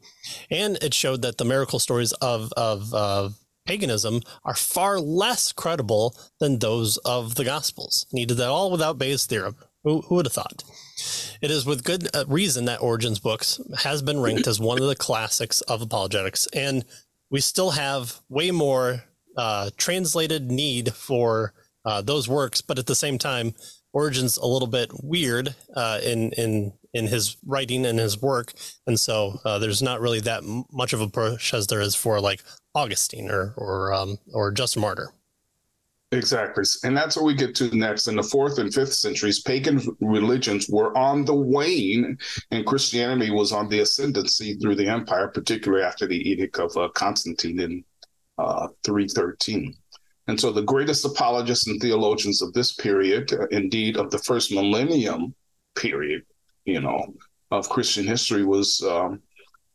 and 0.51 0.77
it 0.83 0.95
showed 0.95 1.21
that 1.21 1.37
the 1.37 1.45
miracle 1.45 1.79
stories 1.79 2.13
of 2.15 2.51
of 2.57 2.95
uh, 2.95 3.29
paganism 3.69 4.23
are 4.45 4.55
far 4.55 4.99
less 4.99 5.53
credible 5.53 6.17
than 6.41 6.59
those 6.59 6.97
of 6.99 7.35
the 7.35 7.45
Gospels. 7.45 8.07
He 8.11 8.25
did 8.25 8.39
that 8.39 8.49
all 8.49 8.71
without 8.71 8.99
Bayes' 8.99 9.27
theorem. 9.27 9.57
Who, 9.85 10.01
who 10.03 10.17
would 10.17 10.27
have 10.27 10.33
thought? 10.33 10.65
It 11.41 11.51
is 11.51 11.65
with 11.65 11.85
good 11.85 12.09
uh, 12.15 12.25
reason 12.27 12.65
that 12.65 12.83
Origen's 12.83 13.21
books 13.21 13.61
has 13.79 14.03
been 14.03 14.21
ranked 14.21 14.49
as 14.49 14.59
one 14.59 14.81
of 14.81 14.89
the 14.89 14.97
classics 14.97 15.61
of 15.63 15.83
apologetics, 15.83 16.49
and 16.53 16.85
we 17.31 17.41
still 17.41 17.71
have 17.71 18.21
way 18.29 18.51
more 18.51 19.05
uh, 19.37 19.71
translated 19.77 20.51
need 20.51 20.93
for 20.95 21.53
uh, 21.85 22.03
those 22.03 22.29
works. 22.29 22.61
But 22.61 22.79
at 22.79 22.87
the 22.87 22.97
same 22.97 23.19
time, 23.19 23.55
Origen's 23.93 24.37
a 24.37 24.47
little 24.47 24.67
bit 24.69 24.91
weird 25.03 25.55
uh, 25.77 26.01
in 26.03 26.33
in 26.33 26.73
in 26.93 27.07
his 27.07 27.37
writing 27.47 27.87
and 27.87 27.99
his 27.99 28.21
work, 28.21 28.53
and 28.87 28.99
so 28.99 29.39
uh, 29.45 29.59
there's 29.59 29.83
not 29.83 30.01
really 30.01 30.21
that 30.21 30.43
much 30.73 30.93
of 30.93 31.01
a 31.01 31.09
push 31.09 31.55
as 31.55 31.69
there 31.69 31.81
is 31.81 31.95
for 31.95 32.21
like 32.21 32.43
Augustine 32.79 33.31
or 33.31 33.55
or 33.57 33.93
um, 33.93 34.19
or 34.33 34.53
Justin 34.53 34.83
Martyr. 34.83 35.13
Exactly. 36.11 36.65
And 36.85 36.97
that's 36.97 37.17
what 37.17 37.27
we 37.27 37.35
get 37.35 37.55
to 37.57 37.77
next. 37.77 38.09
In 38.09 38.17
the 38.17 38.23
fourth 38.23 38.59
and 38.59 38.73
fifth 38.73 38.95
centuries, 38.95 39.43
pagan 39.43 39.81
religions 40.01 40.67
were 40.71 40.97
on 40.97 41.27
the 41.27 41.35
wane, 41.35 42.17
and 42.51 42.65
Christianity 42.65 43.31
was 43.31 43.53
on 43.53 43.69
the 43.69 43.81
ascendancy 43.81 44.55
through 44.55 44.77
the 44.77 44.89
empire, 44.89 45.29
particularly 45.29 45.85
after 45.85 46.07
the 46.07 46.17
Edict 46.31 46.59
of 46.59 46.75
uh, 46.79 46.89
Constantine 46.95 47.61
in 47.61 47.85
uh, 48.39 48.69
313. 48.85 49.75
And 50.29 50.41
so 50.41 50.51
the 50.51 50.63
greatest 50.63 51.05
apologists 51.05 51.67
and 51.67 51.79
theologians 51.81 52.41
of 52.41 52.55
this 52.55 52.73
period, 52.73 53.31
uh, 53.33 53.47
indeed 53.51 53.99
of 53.99 54.11
the 54.11 54.19
first 54.19 54.51
millennium 54.51 55.35
period, 55.77 56.23
you 56.65 56.81
know, 56.81 57.15
of 57.51 57.69
Christian 57.69 58.07
history, 58.07 58.45
was 58.45 58.81
um, 58.83 59.21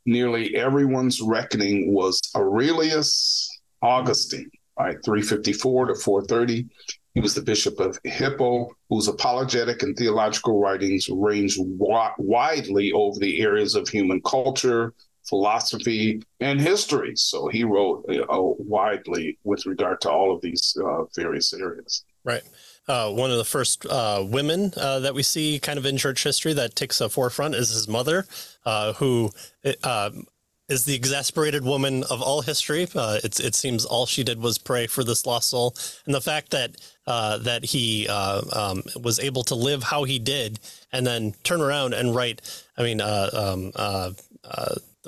nearly 0.06 0.56
everyone's 0.56 1.22
reckoning 1.22 1.94
was 1.94 2.22
Aurelius 2.36 3.50
Augustine, 3.82 4.50
right? 4.80 4.98
354 5.04 5.88
to 5.88 5.96
430. 5.96 6.68
He 7.14 7.22
was 7.22 7.36
the 7.36 7.42
bishop 7.42 7.80
of 7.80 8.00
Hippo, 8.04 8.70
whose 8.90 9.08
apologetic 9.08 9.84
and 9.84 9.96
theological 9.96 10.60
writings 10.60 11.08
range 11.10 11.56
wa- 11.60 12.14
widely 12.18 12.92
over 12.92 13.20
the 13.20 13.40
areas 13.42 13.76
of 13.76 13.88
human 13.88 14.20
culture, 14.22 14.94
philosophy, 15.30 16.24
and 16.40 16.60
history. 16.60 17.16
So 17.16 17.48
he 17.48 17.64
wrote 17.64 18.06
uh, 18.10 18.26
widely 18.32 19.38
with 19.44 19.66
regard 19.68 20.02
to 20.02 20.12
all 20.12 20.36
of 20.36 20.42
these 20.42 20.76
uh, 20.84 21.04
various 21.16 21.54
areas. 21.54 22.04
Right 22.24 22.44
uh, 22.88 23.10
one 23.12 23.32
of 23.32 23.38
the 23.38 23.46
first 23.46 23.86
uh, 23.86 24.24
women 24.28 24.74
uh, 24.78 25.00
that 25.00 25.14
we 25.14 25.24
see 25.24 25.60
kind 25.60 25.80
of 25.80 25.86
in 25.86 25.98
church 25.98 26.24
history 26.24 26.54
that 26.54 26.76
takes 26.76 27.00
a 27.00 27.10
forefront 27.10 27.56
is 27.56 27.70
his 27.70 27.88
mother, 27.88 28.26
uh, 28.66 28.94
who 28.94 29.32
uh, 29.84 30.12
is 30.68 30.86
the 30.86 30.96
exasperated 30.96 31.64
woman 31.64 32.04
of 32.10 32.22
all 32.22 32.42
history. 32.42 32.88
Uh, 32.96 33.20
it 33.24 33.56
seems 33.56 33.86
all 33.86 34.06
she 34.06 34.24
did 34.24 34.42
was 34.42 34.58
pray 34.58 34.88
for 34.88 35.04
this 35.04 35.26
lost 35.26 35.50
soul, 35.50 35.76
and 36.06 36.14
the 36.14 36.22
fact 36.22 36.52
that 36.52 36.76
that 37.06 37.66
he 37.66 38.08
um, 38.08 38.84
was 39.02 39.20
able 39.20 39.44
to 39.44 39.56
live 39.56 39.84
how 39.84 40.04
he 40.04 40.20
did, 40.20 40.60
and 40.92 41.06
then 41.06 41.34
turn 41.44 41.62
around 41.62 41.94
and 41.94 42.16
write. 42.16 42.42
I 42.78 42.84
mean, 42.84 43.00
um, 43.02 43.72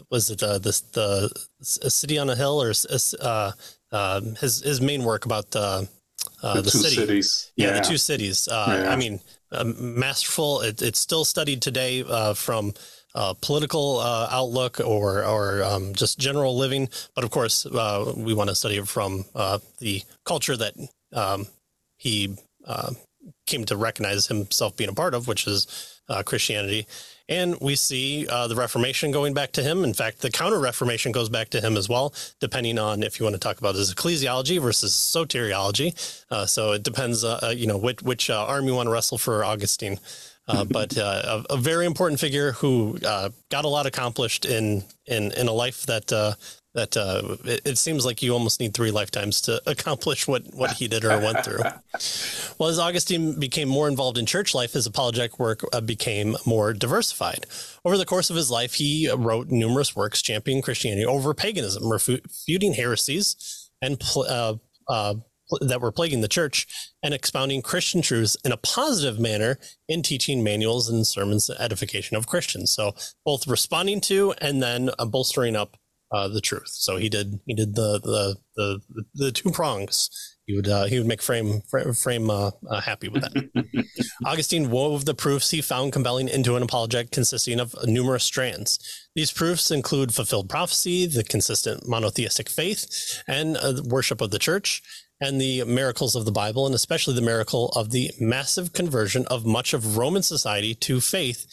was 0.10 0.30
it 0.30 0.44
uh, 0.44 0.60
this 0.60 0.82
the 0.82 1.30
city 1.62 2.18
on 2.18 2.30
a 2.30 2.36
hill 2.36 2.62
or 2.62 2.70
his 2.70 2.86
his 4.62 4.82
main 4.82 5.04
work 5.04 5.26
about 5.26 5.52
uh, 6.44 6.56
the, 6.56 6.62
the 6.64 6.72
city. 6.72 6.96
cities. 6.96 7.52
Yeah, 7.56 7.68
yeah, 7.68 7.74
the 7.80 7.80
two 7.82 7.98
cities. 7.98 8.48
Uh, 8.48 8.82
yeah. 8.84 8.92
I 8.92 8.96
mean, 8.96 9.20
uh, 9.52 9.64
masterful. 9.64 10.62
It, 10.62 10.82
it's 10.82 11.00
still 11.00 11.26
studied 11.26 11.62
today 11.62 12.04
uh, 12.08 12.34
from 12.34 12.74
uh, 13.14 13.34
political 13.42 14.00
uh, 14.00 14.28
outlook 14.32 14.80
or 14.80 15.24
or 15.24 15.64
um, 15.64 15.94
just 15.94 16.20
general 16.20 16.58
living. 16.58 16.90
But 17.16 17.24
of 17.24 17.32
course, 17.32 17.66
we 17.66 18.34
want 18.34 18.50
to 18.50 18.56
study 18.56 18.78
it 18.78 18.88
from 18.88 19.26
the 19.80 20.04
culture 20.26 20.58
that 20.58 20.74
um, 21.14 21.48
he 21.98 22.38
came 23.48 23.66
to 23.66 23.78
recognize 23.78 24.28
himself 24.28 24.76
being 24.76 24.90
a 24.90 24.94
part 24.94 25.14
of, 25.14 25.28
which 25.28 25.48
is 25.48 26.00
Christianity. 26.26 26.88
And 27.28 27.60
we 27.60 27.76
see 27.76 28.28
uh, 28.28 28.48
the 28.48 28.56
Reformation 28.56 29.12
going 29.12 29.34
back 29.34 29.52
to 29.54 29.64
him. 29.64 29.84
In 29.84 29.94
fact, 29.94 30.20
the 30.20 30.30
Counter 30.30 30.60
Reformation 30.60 31.12
goes 31.12 31.30
back 31.30 31.50
to 31.50 31.62
him 31.62 31.76
as 31.76 31.90
well, 31.90 32.14
depending 32.40 32.78
on 32.78 33.02
if 33.02 33.20
you 33.20 33.24
want 33.24 33.34
to 33.34 33.40
talk 33.40 33.58
about 33.58 33.76
his 33.76 33.94
ecclesiology 33.94 34.62
versus 34.62 34.92
soteriology. 34.92 35.94
Uh, 36.30 36.46
so 36.46 36.74
it 36.74 36.84
depends, 36.84 37.24
uh, 37.24 37.40
uh 37.42 37.50
you 37.50 37.66
know, 37.66 37.78
which, 37.78 38.02
which 38.04 38.30
uh, 38.30 38.46
arm 38.46 38.68
you 38.68 38.76
want 38.76 38.88
to 38.88 38.92
wrestle 38.92 39.18
for 39.18 39.44
Augustine. 39.44 40.00
Uh, 40.48 40.64
but 40.64 40.96
a, 40.96 41.44
a, 41.50 41.58
very 41.58 41.88
important 41.88 42.20
figure 42.20 42.52
who 42.52 43.00
got 43.00 43.66
a 43.66 43.68
lot 43.68 43.88
accomplished 43.88 44.46
in 44.46 44.84
in 45.08 45.32
in 45.32 45.48
a 45.48 45.52
life 45.52 45.88
that 45.88 46.36
that 46.76 46.96
uh, 46.96 47.38
it, 47.46 47.62
it, 47.66 47.78
seems 47.78 48.06
like 48.06 48.22
you 48.22 48.34
almost 48.34 48.60
need 48.60 48.74
three 48.74 48.92
lifetimes 48.92 49.42
to 49.42 49.62
accomplish 49.70 50.28
what, 50.28 50.44
what 50.54 50.74
he 50.74 50.88
did 50.88 51.04
or 51.04 51.18
went 51.20 51.44
through. 51.44 51.60
well, 52.60 52.70
as 52.70 52.78
Augustine 52.78 53.40
became 53.40 53.68
more 53.68 53.88
involved 53.88 54.18
in 54.18 54.26
church 54.26 54.54
life, 54.54 54.74
his 54.74 54.86
apologetic 54.86 55.40
work 55.40 55.62
uh, 55.74 55.82
became 55.82 56.36
more 56.46 56.74
diversified. 56.74 57.46
Over 57.84 57.98
the 57.98 58.06
course 58.06 58.30
of 58.30 58.36
his 58.36 58.52
life, 58.52 58.76
he 58.76 59.10
wrote 59.16 59.48
numerous 59.48 59.96
works 59.96 60.22
championing 60.22 60.62
Christianity 60.62 61.06
over 61.06 61.34
paganism, 61.34 61.90
refuting 61.90 62.74
heresies 62.74 63.70
and 63.82 64.02
uh, 64.16 64.56
uh, 64.88 65.16
that 65.62 65.82
were 65.82 65.92
plaguing 65.92 66.22
the 66.22 66.28
church 66.28 66.68
and 67.04 67.14
expounding 67.14 67.62
Christian 67.62 68.02
truths 68.02 68.36
in 68.44 68.52
a 68.52 68.58
positive 68.58 69.20
manner 69.20 69.60
in 69.88 70.02
teaching 70.02 70.44
manuals 70.44 70.90
and 70.90 71.06
sermons 71.06 71.50
edification 71.50 72.18
of 72.18 72.28
Christians. 72.28 72.72
So 72.72 72.96
both 73.24 73.48
responding 73.48 74.02
to 74.02 74.34
and 74.40 74.62
then 74.62 74.90
uh, 74.98 75.06
bolstering 75.06 75.56
up 75.56 75.78
uh, 76.16 76.30
the 76.30 76.42
truth. 76.42 76.70
So 76.70 76.96
he 76.96 77.10
did 77.10 77.40
he 77.46 77.54
did 77.54 77.76
the 77.76 78.00
the 78.00 78.38
the, 78.56 78.80
the 79.16 79.32
two 79.32 79.52
prongs. 79.52 80.10
He 80.46 80.56
would 80.56 80.68
uh, 80.68 80.86
he 80.86 80.98
would 80.98 81.08
make 81.08 81.22
frame 81.22 81.62
frame 81.94 82.30
uh, 82.30 82.52
uh, 82.70 82.82
happy 82.82 83.10
with 83.10 83.24
that. 83.24 83.86
Augustine 84.26 84.72
wove 84.72 85.04
the 85.04 85.14
proofs 85.14 85.52
he 85.52 85.62
found 85.62 85.92
compelling 85.92 86.30
into 86.30 86.56
an 86.56 86.64
apologetic 86.64 87.12
consisting 87.12 87.60
of 87.60 87.76
numerous 87.84 88.24
strands. 88.24 88.80
These 89.16 89.34
proofs 89.34 89.72
include 89.72 90.14
fulfilled 90.14 90.50
prophecy, 90.50 91.06
the 91.06 91.24
consistent 91.24 91.88
monotheistic 91.88 92.48
faith, 92.48 93.24
and 93.28 93.58
uh, 93.58 93.82
worship 93.84 94.22
of 94.22 94.32
the 94.32 94.40
church, 94.40 94.82
and 95.20 95.42
the 95.42 95.66
miracles 95.66 96.16
of 96.16 96.26
the 96.26 96.32
Bible, 96.32 96.66
and 96.66 96.76
especially 96.76 97.16
the 97.16 97.22
miracle 97.22 97.70
of 97.70 97.92
the 97.92 98.12
massive 98.20 98.72
conversion 98.72 99.26
of 99.26 99.46
much 99.46 99.74
of 99.74 99.98
Roman 99.98 100.24
society 100.24 100.76
to 100.76 101.02
faith 101.02 101.46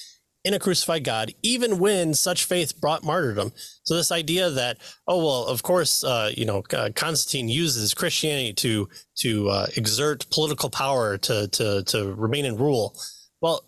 in 0.44 0.54
a 0.54 0.58
crucified 0.58 1.04
God, 1.04 1.32
even 1.42 1.78
when 1.78 2.14
such 2.14 2.44
faith 2.44 2.80
brought 2.80 3.04
martyrdom. 3.04 3.52
So 3.84 3.96
this 3.96 4.11
idea 4.11 4.50
that, 4.50 4.78
oh 5.06 5.18
well, 5.18 5.46
of 5.46 5.62
course, 5.62 6.02
uh, 6.02 6.32
you 6.37 6.44
know, 6.44 6.62
uh, 6.72 6.90
Constantine 6.94 7.49
uses 7.49 7.94
Christianity 7.94 8.52
to 8.54 8.88
to 9.18 9.49
uh, 9.49 9.66
exert 9.76 10.26
political 10.30 10.70
power 10.70 11.16
to 11.18 11.49
to 11.49 11.82
to 11.84 12.14
remain 12.14 12.44
in 12.44 12.56
rule. 12.56 12.96
Well, 13.40 13.64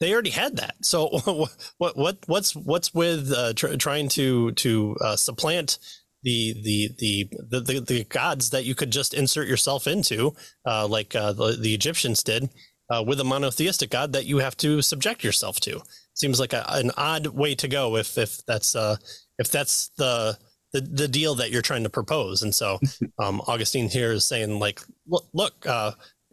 they 0.00 0.12
already 0.12 0.30
had 0.30 0.56
that. 0.56 0.76
So 0.82 1.08
what 1.78 1.96
what 1.96 2.18
what's 2.26 2.56
what's 2.56 2.94
with 2.94 3.32
uh, 3.32 3.52
tr- 3.52 3.76
trying 3.76 4.08
to 4.10 4.52
to 4.52 4.96
uh, 5.00 5.16
supplant 5.16 5.78
the, 6.22 6.54
the 6.64 6.90
the 6.98 7.30
the 7.60 7.80
the, 7.80 8.04
gods 8.04 8.50
that 8.50 8.64
you 8.64 8.74
could 8.74 8.90
just 8.90 9.14
insert 9.14 9.46
yourself 9.46 9.86
into, 9.86 10.32
uh, 10.66 10.86
like 10.86 11.10
the, 11.10 11.56
the 11.58 11.74
Egyptians 11.74 12.24
did, 12.24 12.50
uh, 12.90 13.02
with 13.06 13.20
a 13.20 13.24
monotheistic 13.24 13.90
god 13.90 14.12
that 14.12 14.26
you 14.26 14.38
have 14.38 14.56
to 14.58 14.82
subject 14.82 15.24
yourself 15.24 15.60
to. 15.60 15.80
Seems 16.14 16.40
like 16.40 16.52
a, 16.52 16.64
an 16.68 16.90
odd 16.96 17.28
way 17.28 17.54
to 17.54 17.68
go 17.68 17.96
if 17.96 18.18
if 18.18 18.44
that's 18.46 18.74
uh, 18.74 18.96
if 19.38 19.50
that's 19.50 19.90
the 19.98 20.38
the, 20.72 20.80
the 20.80 21.08
deal 21.08 21.34
that 21.36 21.50
you're 21.50 21.62
trying 21.62 21.84
to 21.84 21.90
propose. 21.90 22.42
And 22.42 22.54
so 22.54 22.78
um, 23.18 23.40
Augustine 23.46 23.88
here 23.88 24.12
is 24.12 24.26
saying 24.26 24.58
like, 24.58 24.80
look, 25.06 25.26
look 25.32 25.66
uh, 25.66 25.92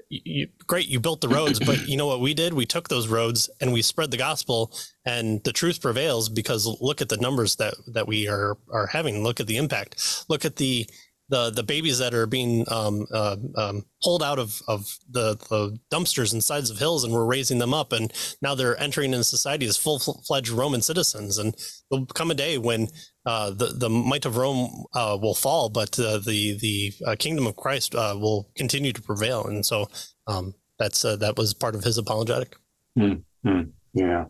you, 0.09 0.47
great, 0.67 0.87
you 0.87 0.99
built 0.99 1.21
the 1.21 1.29
roads, 1.29 1.59
but 1.59 1.87
you 1.87 1.97
know 1.97 2.07
what 2.07 2.21
we 2.21 2.33
did? 2.33 2.53
We 2.53 2.65
took 2.65 2.89
those 2.89 3.07
roads 3.07 3.49
and 3.59 3.73
we 3.73 3.81
spread 3.81 4.11
the 4.11 4.17
gospel, 4.17 4.71
and 5.05 5.43
the 5.43 5.53
truth 5.53 5.81
prevails 5.81 6.29
because 6.29 6.65
look 6.81 7.01
at 7.01 7.09
the 7.09 7.17
numbers 7.17 7.55
that 7.57 7.75
that 7.87 8.07
we 8.07 8.27
are 8.27 8.57
are 8.71 8.87
having. 8.87 9.23
Look 9.23 9.39
at 9.39 9.47
the 9.47 9.57
impact. 9.57 10.25
Look 10.29 10.45
at 10.45 10.57
the 10.57 10.87
the 11.29 11.49
the 11.49 11.63
babies 11.63 11.99
that 11.99 12.13
are 12.13 12.27
being 12.27 12.65
um, 12.69 13.05
uh, 13.11 13.35
um, 13.55 13.85
pulled 14.03 14.21
out 14.21 14.39
of 14.39 14.61
of 14.67 14.97
the, 15.09 15.35
the 15.49 15.77
dumpsters 15.91 16.33
and 16.33 16.43
sides 16.43 16.69
of 16.69 16.77
hills, 16.77 17.03
and 17.03 17.13
we're 17.13 17.25
raising 17.25 17.57
them 17.57 17.73
up, 17.73 17.91
and 17.91 18.13
now 18.41 18.53
they're 18.53 18.79
entering 18.79 19.11
into 19.13 19.23
society 19.23 19.65
as 19.65 19.77
full 19.77 19.99
fledged 19.99 20.49
Roman 20.49 20.81
citizens. 20.81 21.37
And 21.37 21.55
there'll 21.89 22.05
come 22.05 22.31
a 22.31 22.35
day 22.35 22.57
when 22.57 22.89
uh, 23.25 23.51
the 23.51 23.67
the 23.67 23.89
might 23.89 24.25
of 24.25 24.37
Rome 24.37 24.85
uh, 24.93 25.17
will 25.19 25.35
fall, 25.35 25.69
but 25.69 25.99
uh, 25.99 26.19
the 26.19 26.57
the 26.57 26.93
uh, 27.05 27.15
kingdom 27.17 27.47
of 27.47 27.55
Christ 27.55 27.95
uh, 27.95 28.15
will 28.19 28.51
continue 28.55 28.93
to 28.93 29.01
prevail. 29.01 29.45
And 29.45 29.65
so 29.65 29.87
um, 30.27 30.53
that's 30.77 31.01
that 31.01 31.35
was 31.37 31.53
part 31.53 31.75
of 31.75 31.83
his 31.83 31.97
apologetic. 31.97 32.55
Mm-hmm. 32.97 33.61
Yeah. 33.93 34.25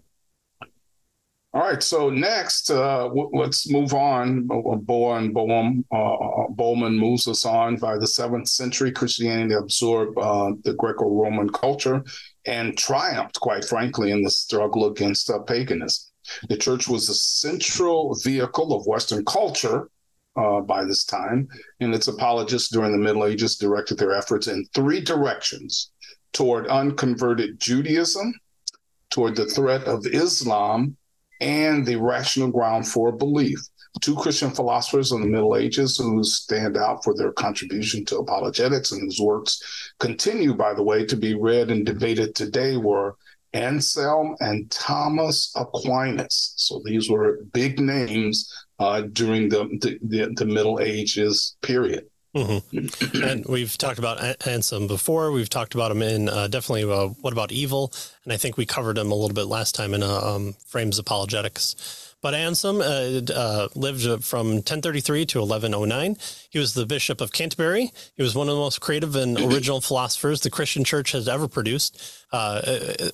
All 1.56 1.62
right, 1.62 1.82
so 1.82 2.10
next, 2.10 2.70
uh, 2.70 3.04
w- 3.04 3.30
let's 3.32 3.72
move 3.72 3.94
on. 3.94 4.46
Bowen, 4.46 5.32
Bowen, 5.32 5.86
uh, 5.90 6.48
Bowman 6.50 7.00
moves 7.00 7.30
us 7.30 7.46
on. 7.46 7.78
By 7.78 7.98
the 7.98 8.08
seventh 8.08 8.50
century, 8.50 8.92
Christianity 8.92 9.54
absorbed 9.54 10.18
uh, 10.18 10.52
the 10.66 10.74
Greco-Roman 10.74 11.50
culture 11.52 12.04
and 12.46 12.78
triumphed, 12.78 13.40
quite 13.40 13.64
frankly, 13.64 14.12
in 14.12 14.22
the 14.22 14.30
struggle 14.30 14.88
against 14.88 15.30
uh, 15.30 15.40
paganism. 15.40 16.12
The 16.50 16.58
church 16.58 16.90
was 16.90 17.08
the 17.08 17.14
central 17.14 18.20
vehicle 18.22 18.74
of 18.74 18.86
Western 18.86 19.24
culture 19.24 19.90
uh, 20.36 20.60
by 20.60 20.84
this 20.84 21.06
time, 21.06 21.48
and 21.80 21.96
its 21.96 22.10
apologists 22.10 22.70
during 22.70 22.92
the 22.92 22.98
Middle 22.98 23.24
Ages 23.24 23.56
directed 23.56 23.98
their 23.98 24.12
efforts 24.12 24.48
in 24.48 24.66
three 24.76 25.00
directions 25.00 25.92
toward 26.34 26.68
unconverted 26.68 27.62
Judaism, 27.62 28.34
toward 29.10 29.38
the 29.38 29.46
threat 29.46 29.86
of 29.86 30.06
Islam, 30.06 30.98
and 31.42 31.86
the 31.86 31.96
rational 31.96 32.50
ground 32.50 32.88
for 32.88 33.12
belief. 33.12 33.60
Two 34.02 34.16
Christian 34.16 34.52
philosophers 34.52 35.14
in 35.14 35.22
the 35.22 35.28
Middle 35.28 35.56
Ages 35.56 35.98
who 35.98 36.24
stand 36.24 36.76
out 36.76 37.04
for 37.04 37.16
their 37.16 37.32
contribution 37.32 38.04
to 38.06 38.18
apologetics 38.18 38.92
and 38.92 39.02
whose 39.02 39.22
works 39.22 39.92
continue, 40.00 40.54
by 40.54 40.74
the 40.74 40.84
way, 40.84 41.06
to 41.06 41.16
be 41.16 41.34
read 41.34 41.72
and 41.72 41.86
debated 41.86 42.36
today 42.36 42.76
were 42.76 43.16
Anselm 43.54 44.36
and 44.42 44.70
Thomas 44.70 45.54
Aquinas. 45.56 46.54
So 46.58 46.82
these 46.84 47.10
were 47.10 47.40
big 47.54 47.80
names 47.80 48.52
uh, 48.80 49.04
during 49.14 49.48
the, 49.48 49.64
the, 50.02 50.34
the 50.36 50.46
Middle 50.46 50.82
Ages 50.82 51.56
period. 51.62 52.06
Mm-hmm. 52.36 53.24
and 53.24 53.46
we've 53.46 53.78
talked 53.78 53.98
about 53.98 54.46
Anselm 54.46 54.88
before. 54.88 55.32
We've 55.32 55.50
talked 55.50 55.74
about 55.74 55.92
him 55.92 56.02
in 56.02 56.28
uh, 56.28 56.48
definitely 56.48 56.84
uh, 56.84 57.08
what 57.22 57.32
about 57.32 57.54
evil, 57.54 57.94
and 58.26 58.34
I 58.34 58.38
think 58.38 58.58
we 58.58 58.66
covered 58.66 58.98
him 58.98 59.10
a 59.12 59.16
little 59.16 59.34
bit 59.34 59.46
last 59.46 59.74
time 59.74 59.94
in 59.94 60.04
uh, 60.04 60.20
um, 60.22 60.56
Frames 60.66 61.00
Apologetics. 61.00 62.14
But 62.22 62.34
Anselm 62.34 62.82
uh, 62.82 63.22
uh, 63.34 63.68
lived 63.76 64.26
from 64.26 64.48
1033 64.56 65.26
to 65.28 65.40
1109. 65.42 66.18
He 66.56 66.60
was 66.60 66.74
the 66.74 66.86
Bishop 66.86 67.20
of 67.20 67.34
Canterbury. 67.34 67.92
He 68.16 68.24
was 68.24 68.34
one 68.34 68.48
of 68.48 68.56
the 68.56 68.62
most 68.62 68.80
creative 68.80 69.14
and 69.18 69.38
original 69.52 69.82
philosophers 69.82 70.40
the 70.40 70.50
Christian 70.50 70.86
church 70.86 71.12
has 71.12 71.28
ever 71.28 71.50
produced. 71.50 72.02
Uh, 72.32 72.62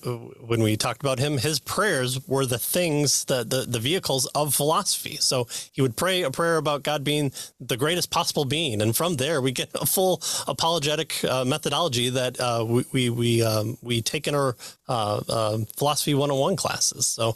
uh, 0.03 0.09
when 0.47 0.63
we 0.63 0.77
talked 0.77 1.01
about 1.01 1.19
him, 1.19 1.37
his 1.37 1.59
prayers 1.59 2.27
were 2.27 2.45
the 2.45 2.57
things, 2.57 3.25
the, 3.25 3.43
the, 3.43 3.65
the 3.67 3.79
vehicles 3.79 4.25
of 4.27 4.55
philosophy. 4.55 5.17
So 5.17 5.47
he 5.71 5.81
would 5.81 5.95
pray 5.95 6.23
a 6.23 6.31
prayer 6.31 6.57
about 6.57 6.83
God 6.83 7.03
being 7.03 7.31
the 7.59 7.77
greatest 7.77 8.09
possible 8.09 8.45
being. 8.45 8.81
And 8.81 8.95
from 8.95 9.17
there, 9.17 9.41
we 9.41 9.51
get 9.51 9.69
a 9.75 9.85
full 9.85 10.21
apologetic 10.47 11.23
uh, 11.25 11.45
methodology 11.45 12.09
that 12.09 12.39
uh, 12.39 12.65
we, 12.67 12.85
we, 12.91 13.09
we, 13.09 13.43
um, 13.43 13.77
we 13.81 14.01
take 14.01 14.27
in 14.27 14.35
our 14.35 14.55
philosophy 14.87 16.13
101 16.13 16.55
classes. 16.55 17.07
So, 17.07 17.33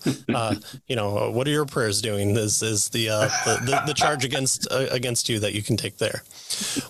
you 0.88 0.96
know, 0.96 1.32
what 1.32 1.48
are 1.48 1.52
your 1.52 1.66
prayers 1.66 2.02
doing 2.02 2.36
is, 2.36 2.64
is 2.64 2.90
the, 2.90 3.08
the, 3.08 3.60
the, 3.64 3.82
the, 3.88 3.94
charge 3.94 4.26
against, 4.26 4.68
against 4.72 5.30
you 5.30 5.40
that 5.40 5.54
you 5.54 5.62
can 5.62 5.78
take 5.78 5.95
there. 5.98 6.24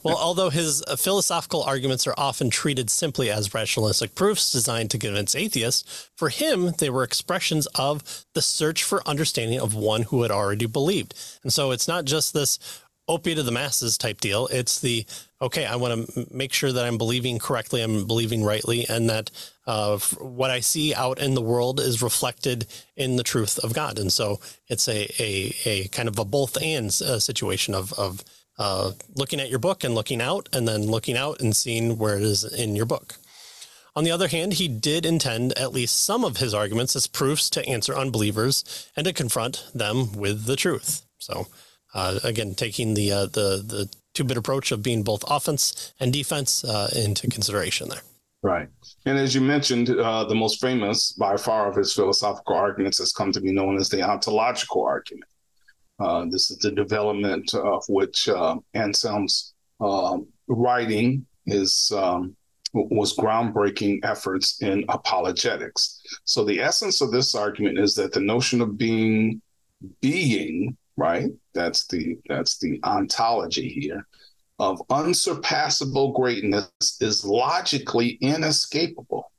Well, 0.03 0.17
although 0.17 0.49
his 0.49 0.83
philosophical 0.97 1.63
arguments 1.63 2.05
are 2.07 2.13
often 2.17 2.49
treated 2.49 2.89
simply 2.89 3.29
as 3.29 3.53
rationalistic 3.53 4.15
proofs 4.15 4.51
designed 4.51 4.91
to 4.91 4.99
convince 4.99 5.35
atheists, 5.35 6.09
for 6.15 6.29
him, 6.29 6.73
they 6.77 6.89
were 6.89 7.03
expressions 7.03 7.67
of 7.75 8.25
the 8.33 8.41
search 8.41 8.83
for 8.83 9.07
understanding 9.07 9.59
of 9.59 9.73
one 9.73 10.03
who 10.03 10.21
had 10.21 10.31
already 10.31 10.65
believed. 10.65 11.13
And 11.43 11.51
so 11.51 11.71
it's 11.71 11.87
not 11.87 12.05
just 12.05 12.33
this 12.33 12.59
opiate 13.07 13.37
of 13.37 13.45
the 13.45 13.51
masses 13.51 13.97
type 13.97 14.19
deal. 14.19 14.47
It's 14.47 14.79
the 14.79 15.05
okay, 15.41 15.65
I 15.65 15.75
want 15.75 16.07
to 16.07 16.27
make 16.31 16.53
sure 16.53 16.71
that 16.71 16.85
I'm 16.85 16.97
believing 16.97 17.39
correctly, 17.39 17.81
I'm 17.81 18.07
believing 18.07 18.43
rightly, 18.43 18.87
and 18.87 19.09
that 19.09 19.29
uh, 19.67 19.97
what 20.19 20.49
I 20.49 20.59
see 20.59 20.93
out 20.93 21.19
in 21.19 21.35
the 21.35 21.41
world 21.41 21.79
is 21.79 22.01
reflected 22.01 22.65
in 22.95 23.15
the 23.15 23.23
truth 23.23 23.59
of 23.59 23.73
God. 23.73 23.99
And 23.99 24.11
so 24.11 24.39
it's 24.67 24.87
a 24.87 25.07
a, 25.21 25.53
a 25.65 25.87
kind 25.89 26.07
of 26.07 26.17
a 26.17 26.25
both 26.25 26.57
and 26.61 26.87
uh, 26.87 27.19
situation 27.19 27.73
of 27.73 27.93
of 27.93 28.23
uh, 28.57 28.91
looking 29.15 29.39
at 29.39 29.49
your 29.49 29.59
book 29.59 29.83
and 29.83 29.95
looking 29.95 30.21
out, 30.21 30.49
and 30.53 30.67
then 30.67 30.83
looking 30.83 31.17
out 31.17 31.39
and 31.41 31.55
seeing 31.55 31.97
where 31.97 32.17
it 32.17 32.23
is 32.23 32.43
in 32.43 32.75
your 32.75 32.85
book. 32.85 33.15
On 33.95 34.03
the 34.03 34.11
other 34.11 34.27
hand, 34.27 34.53
he 34.53 34.67
did 34.67 35.05
intend 35.05 35.57
at 35.57 35.71
least 35.71 36.03
some 36.03 36.25
of 36.25 36.37
his 36.37 36.53
arguments 36.53 36.95
as 36.95 37.07
proofs 37.07 37.49
to 37.51 37.65
answer 37.65 37.95
unbelievers 37.95 38.89
and 38.95 39.05
to 39.05 39.13
confront 39.13 39.65
them 39.73 40.11
with 40.11 40.45
the 40.45 40.57
truth. 40.57 41.03
So, 41.17 41.47
uh, 41.93 42.19
again, 42.23 42.55
taking 42.55 42.93
the 42.93 43.11
uh, 43.11 43.25
the 43.27 43.63
the 43.65 43.89
two 44.13 44.25
bit 44.25 44.37
approach 44.37 44.71
of 44.71 44.83
being 44.83 45.03
both 45.03 45.23
offense 45.27 45.93
and 45.99 46.11
defense 46.11 46.63
uh, 46.63 46.89
into 46.95 47.29
consideration 47.29 47.89
there. 47.89 48.01
Right. 48.41 48.67
And 49.05 49.17
as 49.17 49.33
you 49.33 49.41
mentioned, 49.41 49.89
uh, 49.89 50.25
the 50.25 50.35
most 50.35 50.61
famous 50.61 51.13
by 51.13 51.35
far 51.35 51.67
of 51.67 51.75
his 51.75 51.93
philosophical 51.93 52.55
arguments 52.55 52.99
has 52.99 53.11
come 53.11 53.31
to 53.31 53.41
be 53.41 53.51
known 53.51 53.77
as 53.77 53.89
the 53.89 54.03
ontological 54.03 54.83
argument. 54.83 55.31
Uh, 55.99 56.25
this 56.29 56.51
is 56.51 56.57
the 56.57 56.71
development 56.71 57.53
of 57.53 57.83
which 57.87 58.27
uh, 58.27 58.55
Anselm's 58.73 59.53
uh, 59.79 60.17
writing 60.47 61.25
is 61.45 61.91
um, 61.95 62.35
was 62.73 63.15
groundbreaking 63.15 63.99
efforts 64.03 64.61
in 64.61 64.83
apologetics. 64.89 66.01
So 66.25 66.43
the 66.43 66.59
essence 66.59 67.01
of 67.01 67.11
this 67.11 67.33
argument 67.33 67.79
is 67.79 67.95
that 67.95 68.11
the 68.11 68.19
notion 68.19 68.59
of 68.59 68.77
being 68.77 69.41
being 70.01 70.77
right 70.97 71.29
that's 71.53 71.87
the 71.87 72.17
that's 72.27 72.57
the 72.59 72.79
ontology 72.83 73.69
here 73.69 74.07
of 74.59 74.81
unsurpassable 74.89 76.13
greatness 76.13 76.69
is 77.01 77.25
logically 77.25 78.17
inescapable 78.21 79.31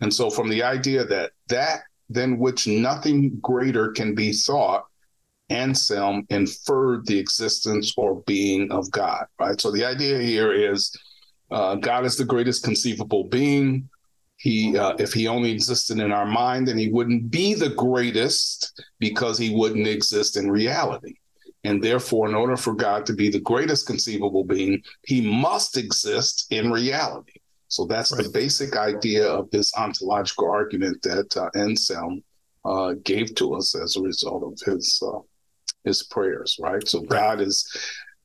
and 0.00 0.12
so 0.12 0.30
from 0.30 0.48
the 0.48 0.62
idea 0.62 1.04
that 1.04 1.32
that 1.48 1.82
than 2.08 2.38
which 2.38 2.66
nothing 2.66 3.38
greater 3.40 3.92
can 3.92 4.14
be 4.14 4.32
thought 4.32 4.86
Anselm 5.50 6.26
inferred 6.30 7.06
the 7.06 7.18
existence 7.18 7.92
or 7.96 8.22
being 8.22 8.70
of 8.72 8.90
God, 8.90 9.26
right? 9.38 9.60
So 9.60 9.70
the 9.70 9.84
idea 9.84 10.18
here 10.18 10.52
is 10.52 10.96
uh, 11.50 11.76
God 11.76 12.04
is 12.04 12.16
the 12.16 12.24
greatest 12.24 12.64
conceivable 12.64 13.24
being. 13.24 13.88
He, 14.36 14.76
uh, 14.76 14.94
if 14.98 15.12
he 15.12 15.28
only 15.28 15.50
existed 15.50 15.98
in 15.98 16.12
our 16.12 16.26
mind, 16.26 16.68
then 16.68 16.78
he 16.78 16.88
wouldn't 16.88 17.30
be 17.30 17.54
the 17.54 17.70
greatest 17.70 18.82
because 18.98 19.38
he 19.38 19.54
wouldn't 19.54 19.86
exist 19.86 20.36
in 20.36 20.50
reality. 20.50 21.14
And 21.62 21.82
therefore, 21.82 22.28
in 22.28 22.34
order 22.34 22.56
for 22.56 22.74
God 22.74 23.06
to 23.06 23.14
be 23.14 23.30
the 23.30 23.40
greatest 23.40 23.86
conceivable 23.86 24.44
being, 24.44 24.82
he 25.06 25.20
must 25.20 25.76
exist 25.76 26.46
in 26.50 26.70
reality. 26.70 27.40
So 27.68 27.86
that's 27.86 28.12
right. 28.12 28.22
the 28.22 28.30
basic 28.30 28.76
idea 28.76 29.26
of 29.26 29.50
this 29.50 29.74
ontological 29.76 30.50
argument 30.50 31.00
that 31.02 31.36
uh, 31.36 31.48
Anselm 31.58 32.22
uh, 32.64 32.94
gave 33.02 33.34
to 33.36 33.54
us 33.54 33.74
as 33.74 33.96
a 33.96 34.02
result 34.02 34.42
of 34.42 34.74
his 34.74 35.02
uh, 35.04 35.20
his 35.84 36.02
prayers, 36.02 36.56
right? 36.60 36.86
So 36.88 37.00
God 37.00 37.40
is 37.40 37.66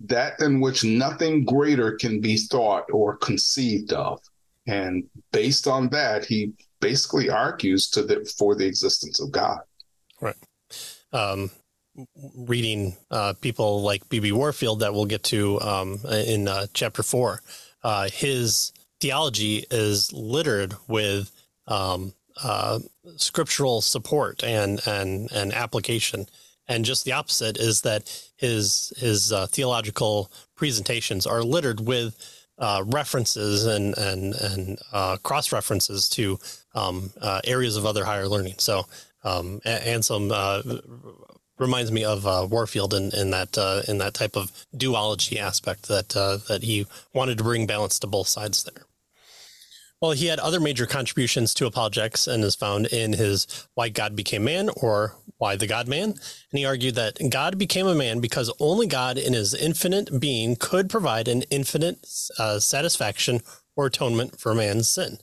that 0.06 0.40
in 0.42 0.62
which 0.62 0.84
nothing 0.84 1.44
greater 1.44 1.94
can 1.94 2.22
be 2.22 2.38
thought 2.38 2.86
or 2.92 3.18
conceived 3.18 3.94
of. 3.94 4.20
And 4.68 5.04
based 5.32 5.68
on 5.68 5.90
that, 5.90 6.26
he 6.26 6.54
basically 6.80 7.30
argues 7.30 7.90
to 7.92 8.04
the 8.04 8.32
for 8.38 8.56
the 8.56 8.66
existence 8.66 9.20
of 9.20 9.32
God. 9.32 9.60
Right. 10.22 10.36
Um, 11.12 11.52
reading 12.36 12.96
uh, 13.12 13.34
people 13.42 13.82
like 13.82 14.08
B.B. 14.10 14.32
Warfield 14.32 14.82
that 14.82 14.94
we'll 14.94 15.06
get 15.06 15.24
to 15.26 15.60
um, 15.62 16.00
in 16.06 16.48
uh, 16.48 16.68
chapter 16.74 17.04
four, 17.04 17.42
uh, 17.84 18.10
his 18.10 18.72
theology 19.02 19.66
is 19.72 20.14
littered 20.14 20.76
with 20.88 21.32
um, 21.68 22.14
uh, 22.44 22.80
scriptural 23.18 23.82
support 23.82 24.44
and 24.44 24.82
and 24.86 25.32
and 25.32 25.54
application 25.54 26.28
and 26.70 26.86
just 26.86 27.04
the 27.04 27.12
opposite 27.12 27.58
is 27.58 27.82
that 27.82 28.04
his 28.38 28.94
his 28.98 29.34
uh, 29.34 29.48
theological 29.48 30.32
presentations 30.56 31.26
are 31.28 31.44
littered 31.44 31.82
with 31.82 32.16
uh, 32.60 32.84
references 32.86 33.66
and 33.66 33.98
and 33.98 34.36
and 34.36 34.80
uh, 34.94 35.18
cross 35.18 35.52
references 35.52 36.08
to 36.10 36.40
um, 36.76 37.10
uh, 37.22 37.42
areas 37.44 37.76
of 37.76 37.86
other 37.86 38.06
higher 38.06 38.28
learning. 38.28 38.56
So 38.60 38.86
um, 39.24 39.60
Anselm 39.66 40.32
uh, 40.32 40.62
reminds 41.58 41.92
me 41.92 42.06
of 42.06 42.26
uh, 42.26 42.48
Warfield 42.50 42.94
in, 42.94 43.12
in 43.14 43.32
that 43.32 43.58
in 43.88 43.98
that 43.98 44.14
type 44.14 44.38
of 44.38 44.52
duology 44.76 45.38
aspect 45.38 45.88
that 45.88 46.10
that 46.10 46.60
he 46.62 46.86
wanted 47.14 47.40
to 47.40 47.44
bring 47.44 47.66
balance 47.66 48.00
to 48.00 48.08
both 48.08 48.28
sides 48.28 48.64
there. 48.64 48.86
Well, 50.02 50.12
he 50.12 50.28
had 50.28 50.40
other 50.40 50.62
major 50.62 50.86
contributions 50.86 51.54
to 51.56 51.66
apologetics 51.66 52.26
and 52.26 52.42
is 52.44 52.56
found 52.56 52.88
in 52.88 53.14
his 53.14 53.68
Why 53.74 53.90
God 53.90 54.16
Became 54.16 54.46
Man 54.46 54.70
or 54.82 55.18
Why 55.38 55.58
the 55.58 55.68
God 55.68 55.90
Man. 55.90 56.12
And 56.12 56.60
he 56.60 56.66
argued 56.66 56.96
that 56.96 57.18
God 57.30 57.58
became 57.58 57.86
a 57.86 57.96
man 57.96 58.22
because 58.22 58.52
only 58.60 58.88
God 58.88 59.18
in 59.18 59.34
his 59.34 59.54
infinite 59.54 60.20
being 60.20 60.56
could 60.56 60.90
provide 60.90 61.28
an 61.28 61.42
infinite 61.50 62.08
uh, 62.38 62.60
satisfaction 62.60 63.42
or 63.76 63.88
atonement 63.88 64.40
for 64.40 64.54
man's 64.54 64.88
sin. 64.88 65.18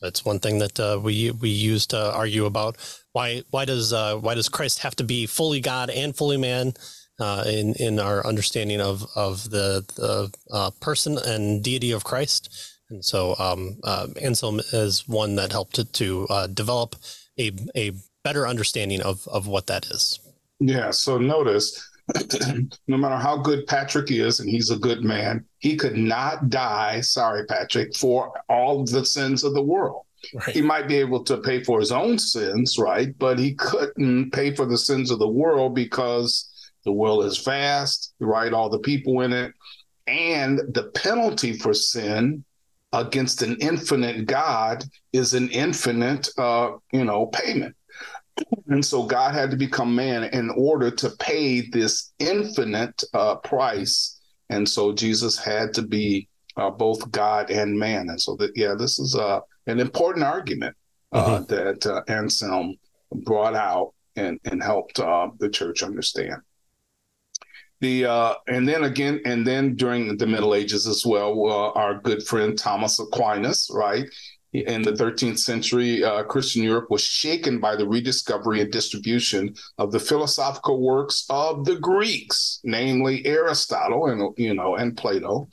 That's 0.00 0.24
one 0.24 0.38
thing 0.38 0.58
that 0.58 0.78
uh, 0.78 1.00
we 1.02 1.30
we 1.30 1.48
use 1.48 1.86
to 1.88 2.12
argue 2.12 2.44
about 2.44 2.76
why 3.12 3.42
why 3.50 3.64
does 3.64 3.92
uh, 3.92 4.16
why 4.16 4.34
does 4.34 4.48
Christ 4.48 4.80
have 4.80 4.94
to 4.96 5.04
be 5.04 5.26
fully 5.26 5.60
God 5.60 5.90
and 5.90 6.14
fully 6.14 6.36
man 6.36 6.74
uh, 7.18 7.44
in 7.46 7.74
in 7.74 7.98
our 7.98 8.26
understanding 8.26 8.80
of 8.80 9.06
of 9.16 9.50
the 9.50 9.84
the 9.96 10.32
uh, 10.52 10.70
person 10.80 11.18
and 11.18 11.64
deity 11.64 11.92
of 11.92 12.04
Christ? 12.04 12.77
And 12.90 13.04
so 13.04 13.36
um, 13.38 13.78
uh, 13.84 14.08
Anselm 14.20 14.60
is 14.72 15.06
one 15.06 15.34
that 15.36 15.52
helped 15.52 15.74
to, 15.76 15.84
to 15.84 16.26
uh, 16.28 16.46
develop 16.46 16.96
a, 17.38 17.52
a 17.76 17.92
better 18.24 18.46
understanding 18.46 19.02
of, 19.02 19.26
of 19.28 19.46
what 19.46 19.66
that 19.66 19.86
is. 19.86 20.20
Yeah. 20.60 20.90
So 20.90 21.18
notice, 21.18 21.88
no 22.88 22.96
matter 22.96 23.16
how 23.16 23.36
good 23.36 23.66
Patrick 23.66 24.10
is, 24.10 24.40
and 24.40 24.48
he's 24.48 24.70
a 24.70 24.78
good 24.78 25.04
man, 25.04 25.44
he 25.58 25.76
could 25.76 25.96
not 25.96 26.48
die, 26.48 27.00
sorry, 27.02 27.44
Patrick, 27.46 27.94
for 27.94 28.32
all 28.48 28.84
the 28.84 29.04
sins 29.04 29.44
of 29.44 29.54
the 29.54 29.62
world. 29.62 30.04
Right. 30.34 30.48
He 30.48 30.62
might 30.62 30.88
be 30.88 30.96
able 30.96 31.22
to 31.24 31.38
pay 31.38 31.62
for 31.62 31.78
his 31.78 31.92
own 31.92 32.18
sins, 32.18 32.76
right? 32.78 33.16
But 33.18 33.38
he 33.38 33.54
couldn't 33.54 34.32
pay 34.32 34.54
for 34.54 34.66
the 34.66 34.78
sins 34.78 35.10
of 35.10 35.20
the 35.20 35.28
world 35.28 35.74
because 35.74 36.50
the 36.84 36.92
world 36.92 37.24
is 37.24 37.38
vast, 37.38 38.14
right? 38.18 38.52
All 38.52 38.68
the 38.68 38.80
people 38.80 39.20
in 39.20 39.32
it. 39.32 39.52
And 40.06 40.58
the 40.74 40.90
penalty 40.94 41.52
for 41.52 41.74
sin 41.74 42.44
against 42.92 43.42
an 43.42 43.56
infinite 43.60 44.26
God 44.26 44.84
is 45.12 45.34
an 45.34 45.48
infinite, 45.50 46.28
uh, 46.38 46.72
you 46.92 47.04
know, 47.04 47.26
payment. 47.26 47.76
And 48.68 48.84
so 48.84 49.02
God 49.02 49.34
had 49.34 49.50
to 49.50 49.56
become 49.56 49.94
man 49.94 50.24
in 50.24 50.50
order 50.50 50.90
to 50.92 51.10
pay 51.18 51.68
this 51.70 52.12
infinite 52.18 53.02
uh, 53.12 53.36
price. 53.36 54.20
And 54.48 54.68
so 54.68 54.92
Jesus 54.92 55.36
had 55.36 55.74
to 55.74 55.82
be 55.82 56.28
uh, 56.56 56.70
both 56.70 57.10
God 57.10 57.50
and 57.50 57.78
man. 57.78 58.08
And 58.08 58.20
so 58.20 58.36
that, 58.36 58.52
yeah, 58.54 58.74
this 58.78 58.98
is 58.98 59.14
uh, 59.14 59.40
an 59.66 59.80
important 59.80 60.24
argument 60.24 60.76
uh, 61.12 61.40
mm-hmm. 61.40 61.54
that 61.54 61.86
uh, 61.86 62.02
Anselm 62.08 62.76
brought 63.12 63.54
out 63.54 63.92
and, 64.16 64.38
and 64.44 64.62
helped 64.62 65.00
uh, 65.00 65.28
the 65.38 65.48
church 65.48 65.82
understand 65.82 66.40
the 67.80 68.06
uh, 68.06 68.34
and 68.46 68.68
then 68.68 68.84
again 68.84 69.20
and 69.24 69.46
then 69.46 69.74
during 69.74 70.16
the 70.16 70.26
middle 70.26 70.54
ages 70.54 70.86
as 70.86 71.04
well 71.06 71.32
uh, 71.46 71.78
our 71.78 72.00
good 72.00 72.22
friend 72.22 72.58
thomas 72.58 72.98
aquinas 72.98 73.70
right? 73.72 74.06
In 74.54 74.80
the 74.80 74.92
13th 74.92 75.38
century 75.38 76.02
uh, 76.02 76.24
christian 76.24 76.62
europe 76.62 76.90
was 76.90 77.02
shaken 77.02 77.60
by 77.60 77.76
the 77.76 77.86
rediscovery 77.86 78.60
and 78.60 78.72
distribution 78.72 79.54
of 79.76 79.92
the 79.92 80.00
philosophical 80.00 80.80
works 80.80 81.26
of 81.30 81.64
the 81.64 81.76
greeks 81.76 82.60
namely 82.64 83.24
aristotle 83.26 84.06
and 84.06 84.34
you 84.38 84.54
know 84.54 84.76
and 84.76 84.96
plato. 84.96 85.48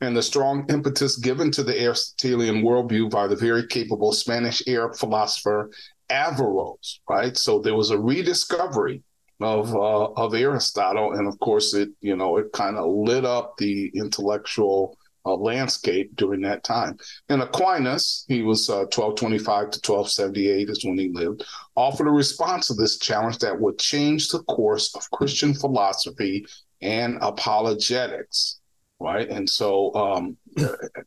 And 0.00 0.16
the 0.16 0.22
strong 0.22 0.66
impetus 0.68 1.16
given 1.16 1.52
to 1.52 1.62
the 1.62 1.80
aristotelian 1.80 2.64
worldview 2.64 3.08
by 3.08 3.28
the 3.28 3.36
very 3.36 3.66
capable 3.68 4.12
spanish 4.12 4.60
arab 4.66 4.96
philosopher 4.96 5.70
averroes 6.10 7.00
right? 7.08 7.36
So 7.36 7.60
there 7.60 7.76
was 7.76 7.90
a 7.90 7.98
rediscovery 7.98 9.02
of 9.44 9.74
uh, 9.74 10.12
of 10.12 10.34
Aristotle, 10.34 11.12
and 11.12 11.26
of 11.26 11.38
course, 11.40 11.74
it 11.74 11.90
you 12.00 12.16
know 12.16 12.36
it 12.36 12.52
kind 12.52 12.76
of 12.76 12.86
lit 12.90 13.24
up 13.24 13.56
the 13.58 13.90
intellectual 13.94 14.96
uh, 15.24 15.34
landscape 15.34 16.14
during 16.16 16.40
that 16.42 16.64
time. 16.64 16.98
And 17.28 17.42
Aquinas, 17.42 18.24
he 18.28 18.42
was 18.42 18.68
uh, 18.68 18.86
1225 18.90 19.44
to 19.46 19.92
1278 19.92 20.68
is 20.68 20.84
when 20.84 20.98
he 20.98 21.10
lived, 21.10 21.44
offered 21.76 22.08
a 22.08 22.10
response 22.10 22.66
to 22.68 22.74
this 22.74 22.98
challenge 22.98 23.38
that 23.38 23.58
would 23.58 23.78
change 23.78 24.28
the 24.28 24.42
course 24.44 24.94
of 24.94 25.10
Christian 25.12 25.54
philosophy 25.54 26.44
and 26.80 27.18
apologetics, 27.20 28.60
right? 28.98 29.28
And 29.28 29.48
so, 29.48 29.94
um, 29.94 30.36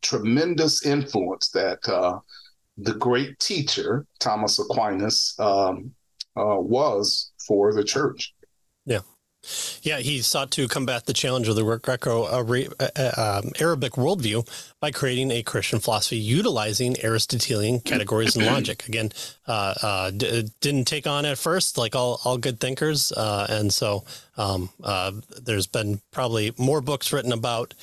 tremendous 0.02 0.86
influence 0.86 1.50
that 1.50 1.88
uh, 1.90 2.20
the 2.78 2.94
great 2.94 3.40
teacher 3.40 4.06
Thomas 4.20 4.60
Aquinas 4.60 5.36
um, 5.40 5.94
uh, 6.36 6.58
was 6.60 7.32
for 7.48 7.74
the 7.74 7.84
church. 7.84 8.34
Yeah. 8.86 9.02
Yeah, 9.82 10.00
he 10.00 10.22
sought 10.22 10.52
to 10.52 10.68
combat 10.68 11.06
the 11.06 11.14
challenge 11.14 11.48
of 11.48 11.56
the 11.56 11.78
Greco 11.78 12.24
uh, 12.24 12.90
uh, 12.96 13.42
um, 13.44 13.52
Arabic 13.60 13.94
worldview 13.94 14.48
by 14.80 14.92
creating 14.92 15.32
a 15.32 15.44
Christian 15.44 15.80
philosophy 15.80 16.18
utilizing 16.18 16.96
Aristotelian 17.04 17.80
categories 17.80 18.36
and 18.36 18.46
logic. 18.48 18.88
Again, 18.88 19.12
uh, 19.48 19.76
uh, 19.82 20.12
d- 20.12 20.50
didn't 20.62 20.86
take 20.86 21.06
on 21.06 21.26
at 21.26 21.38
first, 21.38 21.78
like 21.78 21.96
all, 21.96 22.20
all 22.26 22.38
good 22.38 22.60
thinkers. 22.60 23.12
Uh, 23.12 23.46
and 23.50 23.72
so 23.72 24.04
um, 24.38 24.70
uh, 24.84 25.12
there's 25.44 25.68
been 25.68 26.02
probably 26.12 26.52
more 26.58 26.82
books 26.82 27.14
written 27.14 27.32
about 27.32 27.76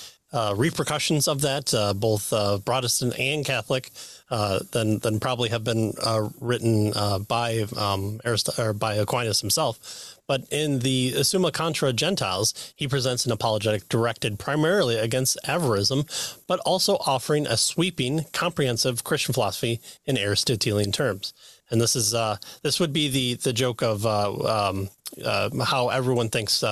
repercussions 0.55 1.29
of 1.29 1.40
that, 1.42 1.73
both 1.97 2.31
Protestant 2.64 3.18
and 3.18 3.45
Catholic. 3.45 3.90
Uh, 4.33 4.61
than 4.71 4.99
than 5.01 5.21
probably 5.21 5.51
have 5.51 5.62
been 5.62 5.92
uh, 6.03 6.27
written 6.40 6.90
uh, 6.97 7.18
by 7.18 7.66
um, 7.77 8.18
Arist- 8.25 8.59
or 8.59 8.73
by 8.73 8.95
Aquinas 8.95 9.42
himself. 9.42 10.16
But 10.27 10.45
in 10.51 10.79
the 10.79 11.23
Summa 11.23 11.53
Contra 11.53 11.92
Gentiles, 11.92 12.73
he 12.75 12.88
presents 12.88 13.27
an 13.27 13.33
apologetic 13.33 13.90
directed 13.90 14.38
primarily 14.38 14.97
against 14.97 15.37
Averroism, 15.45 16.07
but 16.47 16.61
also 16.61 16.97
offering 17.05 17.47
a 17.47 17.59
sweeping, 17.59 18.25
comprehensive 18.33 19.05
Christian 19.05 19.35
philosophy 19.35 19.81
in 20.07 20.16
Aristotelian 20.16 20.92
terms. 20.92 21.35
And 21.68 21.79
this 21.79 21.95
is 21.95 22.14
uh, 22.14 22.38
this 22.62 22.81
would 22.81 22.95
be 22.95 23.09
the 23.09 23.35
the 23.35 23.53
joke 23.53 23.83
of 23.83 24.07
uh, 24.07 24.71
um, 24.71 24.88
uh, 25.25 25.51
how 25.64 25.88
everyone 25.88 26.29
thinks 26.29 26.62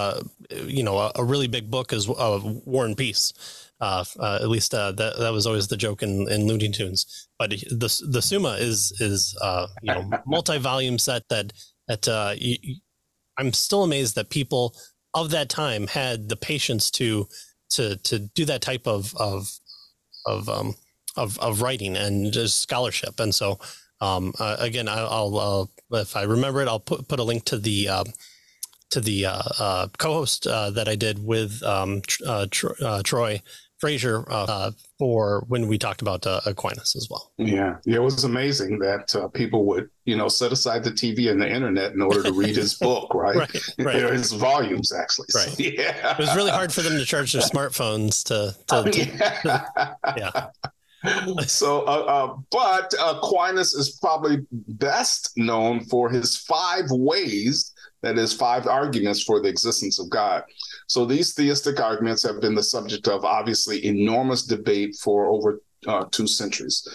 you 0.51 0.83
know 0.83 0.99
a, 0.99 1.13
a, 1.17 1.25
really 1.25 1.47
big 1.49 1.71
book 1.71 1.93
is 1.93 2.09
War 2.09 2.85
and 2.85 2.97
Peace. 2.97 3.33
Uh, 3.81 4.05
uh, 4.19 4.39
at 4.43 4.49
least 4.51 4.75
uh, 4.75 4.93
that 4.93 5.19
that 5.19 5.33
was 5.33 5.47
always 5.47 5.69
the 5.69 5.77
joke 5.77 6.03
in, 6.03 6.31
in 6.31 6.47
Looney 6.47 6.69
Tunes. 6.69 7.29
But 7.39 7.51
the 7.51 8.05
the 8.11 8.21
Summa 8.21 8.57
is 8.59 8.93
is 9.01 9.35
uh, 9.41 9.69
you 9.83 9.95
know 9.95 10.11
multi 10.27 10.59
volume 10.59 10.99
set 10.99 11.29
that 11.31 11.53
that 11.89 12.07
uh, 12.07 12.35
you, 12.37 12.77
I'm 13.39 13.55
still 13.55 13.83
amazed 13.83 14.17
that 14.17 14.29
people 14.29 14.77
of 15.15 15.31
that 15.31 15.49
time 15.49 15.87
had 15.87 16.29
the 16.29 16.37
patience 16.37 16.91
to 16.93 17.27
to 17.71 17.97
to 17.97 18.19
do 18.19 18.45
that 18.45 18.61
type 18.61 18.87
of 18.87 19.15
of 19.17 19.49
of 20.27 20.49
um, 20.51 20.75
of, 21.17 21.39
of 21.39 21.63
writing 21.63 21.97
and 21.97 22.33
just 22.33 22.61
scholarship. 22.61 23.19
And 23.19 23.35
so 23.35 23.59
um, 24.03 24.35
uh, 24.39 24.57
again, 24.59 24.89
I, 24.89 25.03
will 25.23 25.71
if 25.91 26.17
I 26.17 26.23
remember 26.25 26.61
it, 26.61 26.69
I'll 26.69 26.81
put 26.81 27.09
put 27.09 27.19
a 27.19 27.25
link 27.25 27.45
to 27.47 27.59
the 27.59 27.89
to 28.91 29.01
the 29.01 29.91
co-host 29.99 30.45
that 30.45 30.89
I 30.89 30.97
did 30.97 31.25
with 31.25 31.63
um, 31.63 32.03
Tr- 32.03 33.01
Troy 33.05 33.43
Frazier 33.81 34.25
uh, 34.31 34.71
for 34.99 35.45
when 35.49 35.67
we 35.67 35.79
talked 35.79 36.03
about 36.03 36.27
uh, 36.27 36.41
Aquinas 36.45 36.95
as 36.95 37.09
well. 37.11 37.33
Yeah, 37.39 37.79
it 37.87 37.99
was 37.99 38.25
amazing 38.25 38.79
that 38.81 39.17
uh, 39.17 39.29
people 39.29 39.65
would, 39.67 39.89
you 40.05 40.17
know, 40.17 40.29
set 40.29 40.53
aside 40.53 40.85
the 40.85 40.91
TV 40.91 41.31
and 41.31 41.41
the 41.41 41.51
internet 41.51 41.93
in 41.93 42.03
order 42.03 42.23
to 42.23 42.33
read 42.33 42.57
his 42.57 42.75
book, 42.79 43.13
right? 43.15 43.37
right, 43.37 43.77
right. 43.79 44.13
His 44.13 44.33
volumes, 44.33 44.93
actually. 44.93 45.29
Right. 45.35 45.49
So, 45.49 45.63
yeah. 45.63 46.13
It 46.13 46.19
was 46.19 46.37
really 46.37 46.51
hard 46.51 46.73
for 46.73 46.83
them 46.83 46.99
to 46.99 47.05
charge 47.07 47.33
their 47.33 47.43
smartphones 47.43 48.23
to. 48.25 48.55
to, 48.69 48.91
to 48.93 49.95
yeah. 50.15 50.47
yeah. 51.03 51.41
so, 51.47 51.81
uh, 51.87 52.05
uh, 52.05 52.37
but 52.51 52.95
Aquinas 53.01 53.73
is 53.73 53.99
probably 53.99 54.45
best 54.51 55.33
known 55.37 55.87
for 55.87 56.11
his 56.11 56.37
five 56.37 56.85
ways 56.91 57.73
that 58.03 58.19
is, 58.19 58.33
five 58.33 58.67
arguments 58.67 59.23
for 59.23 59.41
the 59.41 59.49
existence 59.49 59.99
of 59.99 60.09
God. 60.11 60.43
So 60.87 61.05
these 61.05 61.35
theistic 61.35 61.81
arguments 61.81 62.23
have 62.23 62.41
been 62.41 62.55
the 62.55 62.63
subject 62.63 63.09
of 63.09 63.25
obviously 63.25 63.85
enormous 63.85 64.45
debate 64.45 64.97
for 65.03 65.27
over 65.27 65.61
uh, 65.87 66.05
two 66.11 66.27
centuries. 66.27 66.87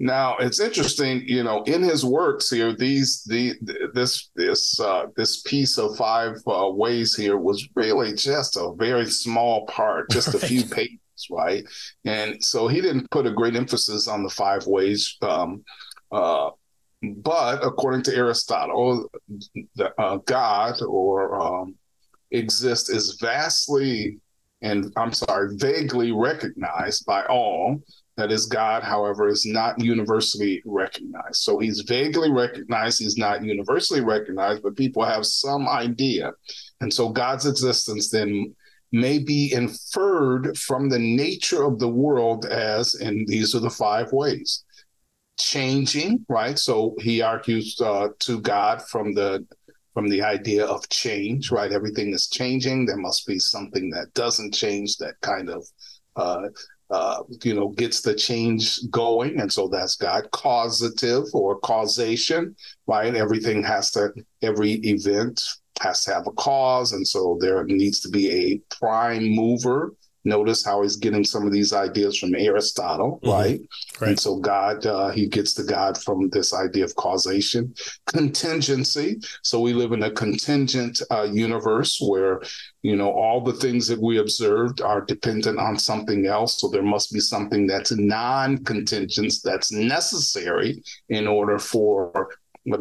Now 0.00 0.36
it's 0.38 0.60
interesting, 0.60 1.22
you 1.26 1.44
know, 1.44 1.62
in 1.62 1.82
his 1.82 2.04
works 2.04 2.50
here, 2.50 2.74
these 2.74 3.22
the 3.24 3.54
this 3.94 4.30
this 4.34 4.80
uh, 4.80 5.06
this 5.16 5.42
piece 5.42 5.78
of 5.78 5.96
five 5.96 6.36
uh, 6.46 6.68
ways 6.68 7.14
here 7.14 7.38
was 7.38 7.68
really 7.76 8.12
just 8.12 8.56
a 8.56 8.74
very 8.76 9.06
small 9.06 9.66
part, 9.66 10.10
just 10.10 10.34
a 10.34 10.38
few 10.38 10.64
pages, 10.64 10.98
right? 11.30 11.64
And 12.04 12.42
so 12.42 12.66
he 12.66 12.80
didn't 12.80 13.10
put 13.12 13.26
a 13.26 13.32
great 13.32 13.54
emphasis 13.54 14.08
on 14.08 14.24
the 14.24 14.30
five 14.30 14.66
ways. 14.66 15.16
Um, 15.22 15.64
uh, 16.10 16.50
But 17.22 17.64
according 17.64 18.02
to 18.04 18.14
Aristotle, 18.14 19.10
the, 19.76 19.92
uh, 20.00 20.16
God 20.26 20.80
or 20.82 21.40
um, 21.40 21.74
exist 22.30 22.90
is 22.90 23.18
vastly 23.20 24.20
and 24.64 24.90
I'm 24.96 25.12
sorry, 25.12 25.56
vaguely 25.56 26.10
recognized 26.10 27.04
by 27.04 27.24
all. 27.26 27.82
That 28.16 28.32
is, 28.32 28.46
God, 28.46 28.82
however, 28.82 29.28
is 29.28 29.44
not 29.44 29.78
universally 29.80 30.62
recognized. 30.64 31.36
So 31.36 31.58
he's 31.58 31.80
vaguely 31.80 32.30
recognized, 32.30 33.00
he's 33.00 33.18
not 33.18 33.44
universally 33.44 34.00
recognized, 34.00 34.62
but 34.62 34.76
people 34.76 35.04
have 35.04 35.26
some 35.26 35.68
idea. 35.68 36.32
And 36.80 36.92
so 36.92 37.10
God's 37.10 37.44
existence 37.44 38.08
then 38.08 38.54
may 38.92 39.18
be 39.18 39.52
inferred 39.52 40.56
from 40.56 40.88
the 40.88 40.98
nature 40.98 41.64
of 41.64 41.78
the 41.78 41.88
world 41.88 42.46
as, 42.46 42.94
and 42.94 43.26
these 43.26 43.54
are 43.54 43.60
the 43.60 43.68
five 43.68 44.12
ways 44.12 44.63
changing, 45.38 46.24
right? 46.28 46.58
So 46.58 46.94
he 47.00 47.22
argues 47.22 47.80
uh, 47.80 48.08
to 48.20 48.40
God 48.40 48.82
from 48.82 49.14
the 49.14 49.46
from 49.94 50.08
the 50.08 50.22
idea 50.22 50.66
of 50.66 50.88
change, 50.88 51.52
right? 51.52 51.70
Everything 51.70 52.12
is 52.12 52.28
changing. 52.28 52.84
There 52.84 52.96
must 52.96 53.26
be 53.26 53.38
something 53.38 53.90
that 53.90 54.12
doesn't 54.14 54.52
change 54.52 54.96
that 54.96 55.14
kind 55.20 55.48
of, 55.48 55.64
uh, 56.16 56.48
uh, 56.90 57.22
you 57.44 57.54
know, 57.54 57.68
gets 57.68 58.00
the 58.00 58.12
change 58.12 58.80
going. 58.90 59.40
And 59.40 59.52
so 59.52 59.68
that's 59.68 59.94
God. 59.94 60.28
Causative 60.32 61.26
or 61.32 61.60
causation, 61.60 62.56
right? 62.88 63.14
Everything 63.14 63.62
has 63.62 63.92
to, 63.92 64.12
every 64.42 64.72
event 64.82 65.40
has 65.80 66.02
to 66.04 66.14
have 66.14 66.26
a 66.26 66.32
cause. 66.32 66.92
And 66.92 67.06
so 67.06 67.38
there 67.40 67.62
needs 67.62 68.00
to 68.00 68.08
be 68.08 68.30
a 68.32 68.74
prime 68.74 69.28
mover 69.28 69.94
Notice 70.24 70.64
how 70.64 70.82
he's 70.82 70.96
getting 70.96 71.24
some 71.24 71.46
of 71.46 71.52
these 71.52 71.72
ideas 71.72 72.18
from 72.18 72.34
Aristotle, 72.34 73.20
mm-hmm. 73.22 73.30
right? 73.30 73.60
right? 74.00 74.08
And 74.08 74.20
so 74.20 74.36
God, 74.36 74.86
uh, 74.86 75.10
he 75.10 75.26
gets 75.26 75.54
the 75.54 75.64
God 75.64 75.98
from 76.02 76.30
this 76.30 76.54
idea 76.54 76.84
of 76.84 76.94
causation, 76.96 77.74
contingency. 78.06 79.20
So 79.42 79.60
we 79.60 79.74
live 79.74 79.92
in 79.92 80.02
a 80.02 80.10
contingent 80.10 81.02
uh, 81.10 81.28
universe 81.30 81.98
where, 82.00 82.40
you 82.82 82.96
know, 82.96 83.10
all 83.10 83.42
the 83.42 83.52
things 83.52 83.86
that 83.88 84.00
we 84.00 84.18
observed 84.18 84.80
are 84.80 85.02
dependent 85.02 85.58
on 85.58 85.78
something 85.78 86.26
else. 86.26 86.60
So 86.60 86.68
there 86.68 86.82
must 86.82 87.12
be 87.12 87.20
something 87.20 87.66
that's 87.66 87.92
non-contingent 87.92 89.34
that's 89.44 89.72
necessary 89.72 90.82
in 91.08 91.26
order 91.26 91.58
for 91.58 92.30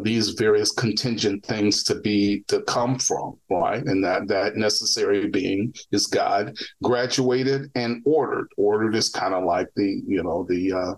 these 0.01 0.29
various 0.29 0.71
contingent 0.71 1.45
things 1.45 1.83
to 1.83 1.95
be 1.95 2.43
to 2.47 2.61
come 2.63 2.97
from 2.97 3.37
right? 3.49 3.83
And 3.83 4.03
that 4.03 4.27
that 4.27 4.55
necessary 4.55 5.27
being 5.29 5.73
is 5.91 6.07
god 6.07 6.55
graduated 6.81 7.71
and 7.75 8.01
ordered. 8.05 8.47
Ordered 8.57 8.95
is 8.95 9.09
kind 9.09 9.33
of 9.33 9.43
like 9.43 9.67
the 9.75 10.01
you 10.07 10.23
know 10.23 10.45
the 10.47 10.73
uh 10.73 10.93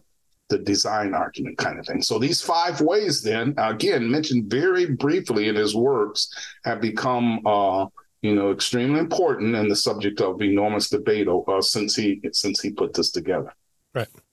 the 0.49 0.59
design 0.59 1.15
argument 1.15 1.57
kind 1.57 1.79
of 1.79 1.87
thing. 1.87 2.01
So 2.01 2.19
these 2.19 2.41
five 2.41 2.79
ways 2.81 3.23
then 3.23 3.55
again 3.57 4.09
mentioned 4.09 4.49
very 4.49 4.85
briefly 4.85 5.47
in 5.47 5.55
his 5.55 5.75
works 5.75 6.29
have 6.63 6.81
become 6.81 7.45
uh 7.45 7.87
you 8.21 8.35
know 8.35 8.51
extremely 8.51 8.99
important 8.99 9.55
and 9.55 9.69
the 9.69 9.75
subject 9.75 10.21
of 10.21 10.41
enormous 10.41 10.89
debate 10.89 11.27
uh, 11.27 11.61
since 11.61 11.95
he 11.95 12.21
since 12.31 12.61
he 12.61 12.71
put 12.71 12.93
this 12.93 13.11
together. 13.11 13.53
Right 13.93 14.07
right 14.13 14.24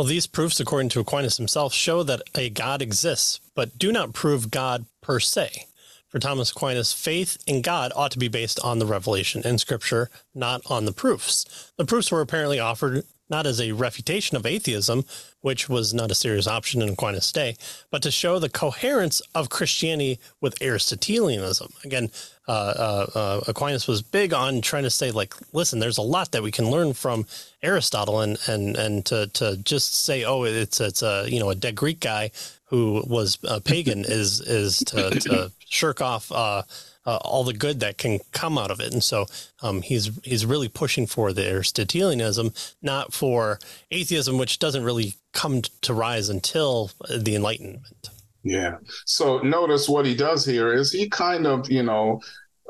well, 0.00 0.06
these 0.06 0.26
proofs, 0.26 0.58
according 0.58 0.88
to 0.88 1.00
Aquinas 1.00 1.36
himself, 1.36 1.74
show 1.74 2.02
that 2.04 2.22
a 2.34 2.48
God 2.48 2.80
exists, 2.80 3.38
but 3.54 3.78
do 3.78 3.92
not 3.92 4.14
prove 4.14 4.50
God 4.50 4.86
per 5.02 5.20
se. 5.20 5.66
For 6.08 6.18
Thomas 6.18 6.52
Aquinas, 6.52 6.94
faith 6.94 7.36
in 7.46 7.60
God 7.60 7.92
ought 7.94 8.10
to 8.12 8.18
be 8.18 8.28
based 8.28 8.58
on 8.60 8.78
the 8.78 8.86
revelation 8.86 9.42
in 9.44 9.58
Scripture, 9.58 10.08
not 10.34 10.62
on 10.70 10.86
the 10.86 10.92
proofs. 10.92 11.70
The 11.76 11.84
proofs 11.84 12.10
were 12.10 12.22
apparently 12.22 12.58
offered 12.58 13.04
not 13.28 13.46
as 13.46 13.60
a 13.60 13.72
refutation 13.72 14.38
of 14.38 14.46
atheism, 14.46 15.04
which 15.42 15.68
was 15.68 15.92
not 15.92 16.10
a 16.10 16.14
serious 16.14 16.46
option 16.46 16.80
in 16.80 16.88
Aquinas' 16.88 17.30
day, 17.30 17.56
but 17.90 18.02
to 18.02 18.10
show 18.10 18.38
the 18.38 18.48
coherence 18.48 19.20
of 19.34 19.50
Christianity 19.50 20.18
with 20.40 20.62
Aristotelianism. 20.62 21.74
Again, 21.84 22.10
uh, 22.50 22.74
uh, 23.14 23.18
uh, 23.18 23.40
Aquinas 23.46 23.86
was 23.86 24.02
big 24.02 24.34
on 24.34 24.60
trying 24.60 24.82
to 24.82 24.90
say, 24.90 25.12
like, 25.12 25.34
listen, 25.52 25.78
there's 25.78 25.98
a 25.98 26.02
lot 26.02 26.32
that 26.32 26.42
we 26.42 26.50
can 26.50 26.68
learn 26.68 26.94
from 26.94 27.24
Aristotle, 27.62 28.20
and 28.20 28.38
and 28.48 28.76
and 28.76 29.06
to 29.06 29.28
to 29.28 29.56
just 29.58 30.04
say, 30.04 30.24
oh, 30.24 30.42
it's 30.42 30.80
it's 30.80 31.00
a 31.00 31.26
you 31.28 31.38
know 31.38 31.50
a 31.50 31.54
dead 31.54 31.76
Greek 31.76 32.00
guy 32.00 32.32
who 32.64 33.04
was 33.06 33.38
a 33.44 33.60
pagan 33.60 34.00
is 34.08 34.40
is 34.40 34.78
to, 34.78 35.10
to 35.20 35.52
shirk 35.68 36.00
off 36.00 36.32
uh, 36.32 36.62
uh, 37.06 37.18
all 37.18 37.44
the 37.44 37.52
good 37.52 37.78
that 37.78 37.98
can 37.98 38.18
come 38.32 38.58
out 38.58 38.72
of 38.72 38.80
it. 38.80 38.92
And 38.92 39.04
so 39.04 39.26
um, 39.62 39.82
he's 39.82 40.10
he's 40.24 40.44
really 40.44 40.68
pushing 40.68 41.06
for 41.06 41.32
the 41.32 41.48
Aristotelianism, 41.48 42.52
not 42.82 43.12
for 43.12 43.60
atheism, 43.92 44.38
which 44.38 44.58
doesn't 44.58 44.82
really 44.82 45.14
come 45.32 45.62
to 45.82 45.94
rise 45.94 46.28
until 46.28 46.90
the 47.08 47.36
Enlightenment. 47.36 48.10
Yeah. 48.42 48.76
So 49.04 49.38
notice 49.38 49.88
what 49.88 50.06
he 50.06 50.14
does 50.14 50.44
here 50.44 50.72
is 50.72 50.92
he 50.92 51.08
kind 51.08 51.46
of, 51.46 51.70
you 51.70 51.82
know, 51.82 52.20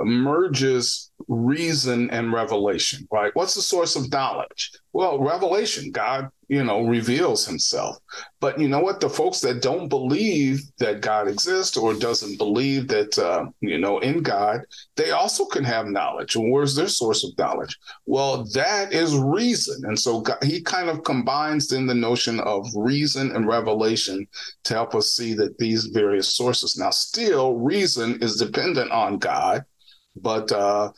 merges 0.05 1.11
reason 1.29 2.11
and 2.11 2.33
revelation, 2.33 3.07
right? 3.11 3.35
What's 3.35 3.55
the 3.55 3.63
source 3.63 3.97
of 3.97 4.11
knowledge? 4.11 4.73
Well, 4.93 5.21
revelation. 5.21 5.93
God, 5.93 6.31
you 6.49 6.65
know, 6.65 6.83
reveals 6.83 7.47
himself. 7.47 7.99
But 8.41 8.59
you 8.59 8.69
know 8.69 8.81
what? 8.81 9.01
The 9.01 9.09
folks 9.09 9.41
that 9.41 9.63
don't 9.63 9.89
believe 9.89 10.63
that 10.79 11.01
God 11.01 11.29
exists 11.29 11.77
or 11.77 11.95
doesn't 11.95 12.39
believe 12.39 12.89
that, 12.89 13.17
uh, 13.19 13.47
you 13.61 13.79
know, 13.79 14.01
in 14.01 14.23
God, 14.23 14.63
they 14.97 15.13
also 15.13 15.45
can 15.45 15.63
have 15.63 15.87
knowledge. 15.87 16.35
And 16.35 16.51
where's 16.51 16.75
their 16.75 16.89
source 16.89 17.23
of 17.25 17.39
knowledge? 17.39 17.79
Well, 18.07 18.45
that 18.55 18.93
is 18.93 19.17
reason. 19.17 19.85
And 19.85 19.99
so 19.99 20.23
God, 20.23 20.43
he 20.43 20.61
kind 20.61 20.89
of 20.89 21.05
combines 21.05 21.73
in 21.73 21.87
the 21.87 21.95
notion 21.95 22.41
of 22.41 22.67
reason 22.75 23.31
and 23.31 23.47
revelation 23.47 24.27
to 24.65 24.75
help 24.75 24.95
us 24.97 25.15
see 25.15 25.35
that 25.35 25.59
these 25.59 25.85
various 25.87 26.35
sources. 26.35 26.77
Now, 26.77 26.91
still, 26.91 27.55
reason 27.59 28.21
is 28.21 28.37
dependent 28.37 28.91
on 28.91 29.19
God 29.19 29.65
but 30.17 30.51
uh, 30.53 30.91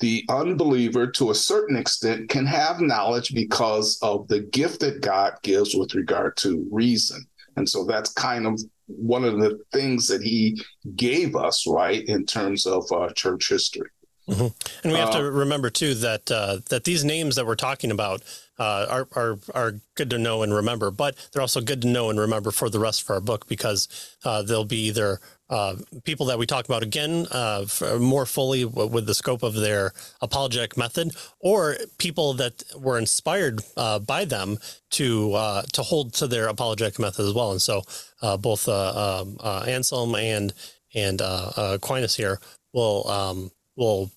the 0.00 0.24
unbeliever, 0.28 1.06
to 1.08 1.30
a 1.30 1.34
certain 1.34 1.76
extent, 1.76 2.28
can 2.28 2.46
have 2.46 2.80
knowledge 2.80 3.34
because 3.34 3.98
of 4.02 4.28
the 4.28 4.40
gift 4.40 4.80
that 4.80 5.00
God 5.00 5.34
gives 5.42 5.74
with 5.74 5.94
regard 5.94 6.36
to 6.38 6.66
reason. 6.70 7.24
And 7.56 7.68
so 7.68 7.84
that's 7.84 8.12
kind 8.12 8.46
of 8.46 8.60
one 8.86 9.24
of 9.24 9.38
the 9.38 9.60
things 9.72 10.06
that 10.08 10.22
he 10.22 10.60
gave 10.96 11.36
us, 11.36 11.66
right, 11.66 12.04
in 12.06 12.26
terms 12.26 12.66
of 12.66 12.90
uh, 12.92 13.10
church 13.10 13.48
history. 13.48 13.88
Mm-hmm. 14.28 14.46
And 14.84 14.92
we 14.92 14.98
have 14.98 15.08
uh, 15.08 15.18
to 15.18 15.30
remember 15.30 15.68
too 15.68 15.94
that 15.94 16.30
uh, 16.30 16.58
that 16.68 16.84
these 16.84 17.04
names 17.04 17.34
that 17.34 17.44
we're 17.44 17.56
talking 17.56 17.90
about 17.90 18.22
uh, 18.58 18.86
are 18.88 19.08
are 19.16 19.38
are 19.52 19.80
good 19.96 20.10
to 20.10 20.18
know 20.18 20.42
and 20.44 20.54
remember, 20.54 20.92
but 20.92 21.16
they're 21.32 21.42
also 21.42 21.60
good 21.60 21.82
to 21.82 21.88
know 21.88 22.08
and 22.08 22.20
remember 22.20 22.52
for 22.52 22.70
the 22.70 22.78
rest 22.78 23.02
of 23.02 23.10
our 23.10 23.20
book 23.20 23.48
because 23.48 24.16
uh, 24.24 24.42
they'll 24.42 24.64
be 24.64 24.86
either 24.86 25.20
uh, 25.52 25.76
people 26.04 26.24
that 26.26 26.38
we 26.38 26.46
talk 26.46 26.64
about 26.64 26.82
again 26.82 27.26
uh, 27.30 27.66
more 28.00 28.24
fully 28.24 28.64
with 28.64 29.06
the 29.06 29.14
scope 29.14 29.42
of 29.42 29.54
their 29.54 29.92
apologetic 30.22 30.78
method, 30.78 31.12
or 31.40 31.76
people 31.98 32.32
that 32.32 32.62
were 32.74 32.98
inspired 32.98 33.60
uh, 33.76 33.98
by 33.98 34.24
them 34.24 34.56
to 34.92 35.34
uh, 35.34 35.62
to 35.74 35.82
hold 35.82 36.14
to 36.14 36.26
their 36.26 36.48
apologetic 36.48 36.98
method 36.98 37.26
as 37.26 37.34
well. 37.34 37.52
And 37.52 37.60
so 37.60 37.82
uh, 38.22 38.38
both 38.38 38.66
um, 38.66 39.36
Anselm 39.44 40.14
and 40.14 40.54
and 40.94 41.20
Aquinas 41.20 42.16
here 42.16 42.40
will 42.72 43.06
um, 43.08 43.50
will 43.76 44.10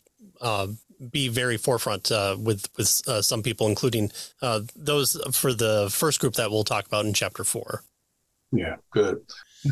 be 1.11 1.27
very 1.27 1.57
forefront 1.57 2.13
uh, 2.13 2.37
with 2.39 2.69
with 2.77 3.01
uh, 3.09 3.21
some 3.21 3.43
people, 3.43 3.67
including 3.67 4.09
uh, 4.41 4.61
those 4.73 5.19
for 5.33 5.53
the 5.53 5.89
first 5.91 6.21
group 6.21 6.35
that 6.35 6.49
we'll 6.49 6.63
talk 6.63 6.85
about 6.85 7.05
in 7.05 7.13
chapter 7.13 7.43
four. 7.43 7.83
Yeah, 8.53 8.77
good. 8.93 9.19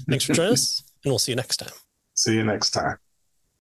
Thanks 0.10 0.26
for 0.26 0.34
joining 0.34 0.54
us 0.54 0.84
and 1.04 1.12
we'll 1.12 1.20
see 1.20 1.32
you 1.32 1.36
next 1.36 1.58
time. 1.58 1.74
See 2.16 2.36
you 2.36 2.44
next 2.44 2.72
time. 2.72 2.98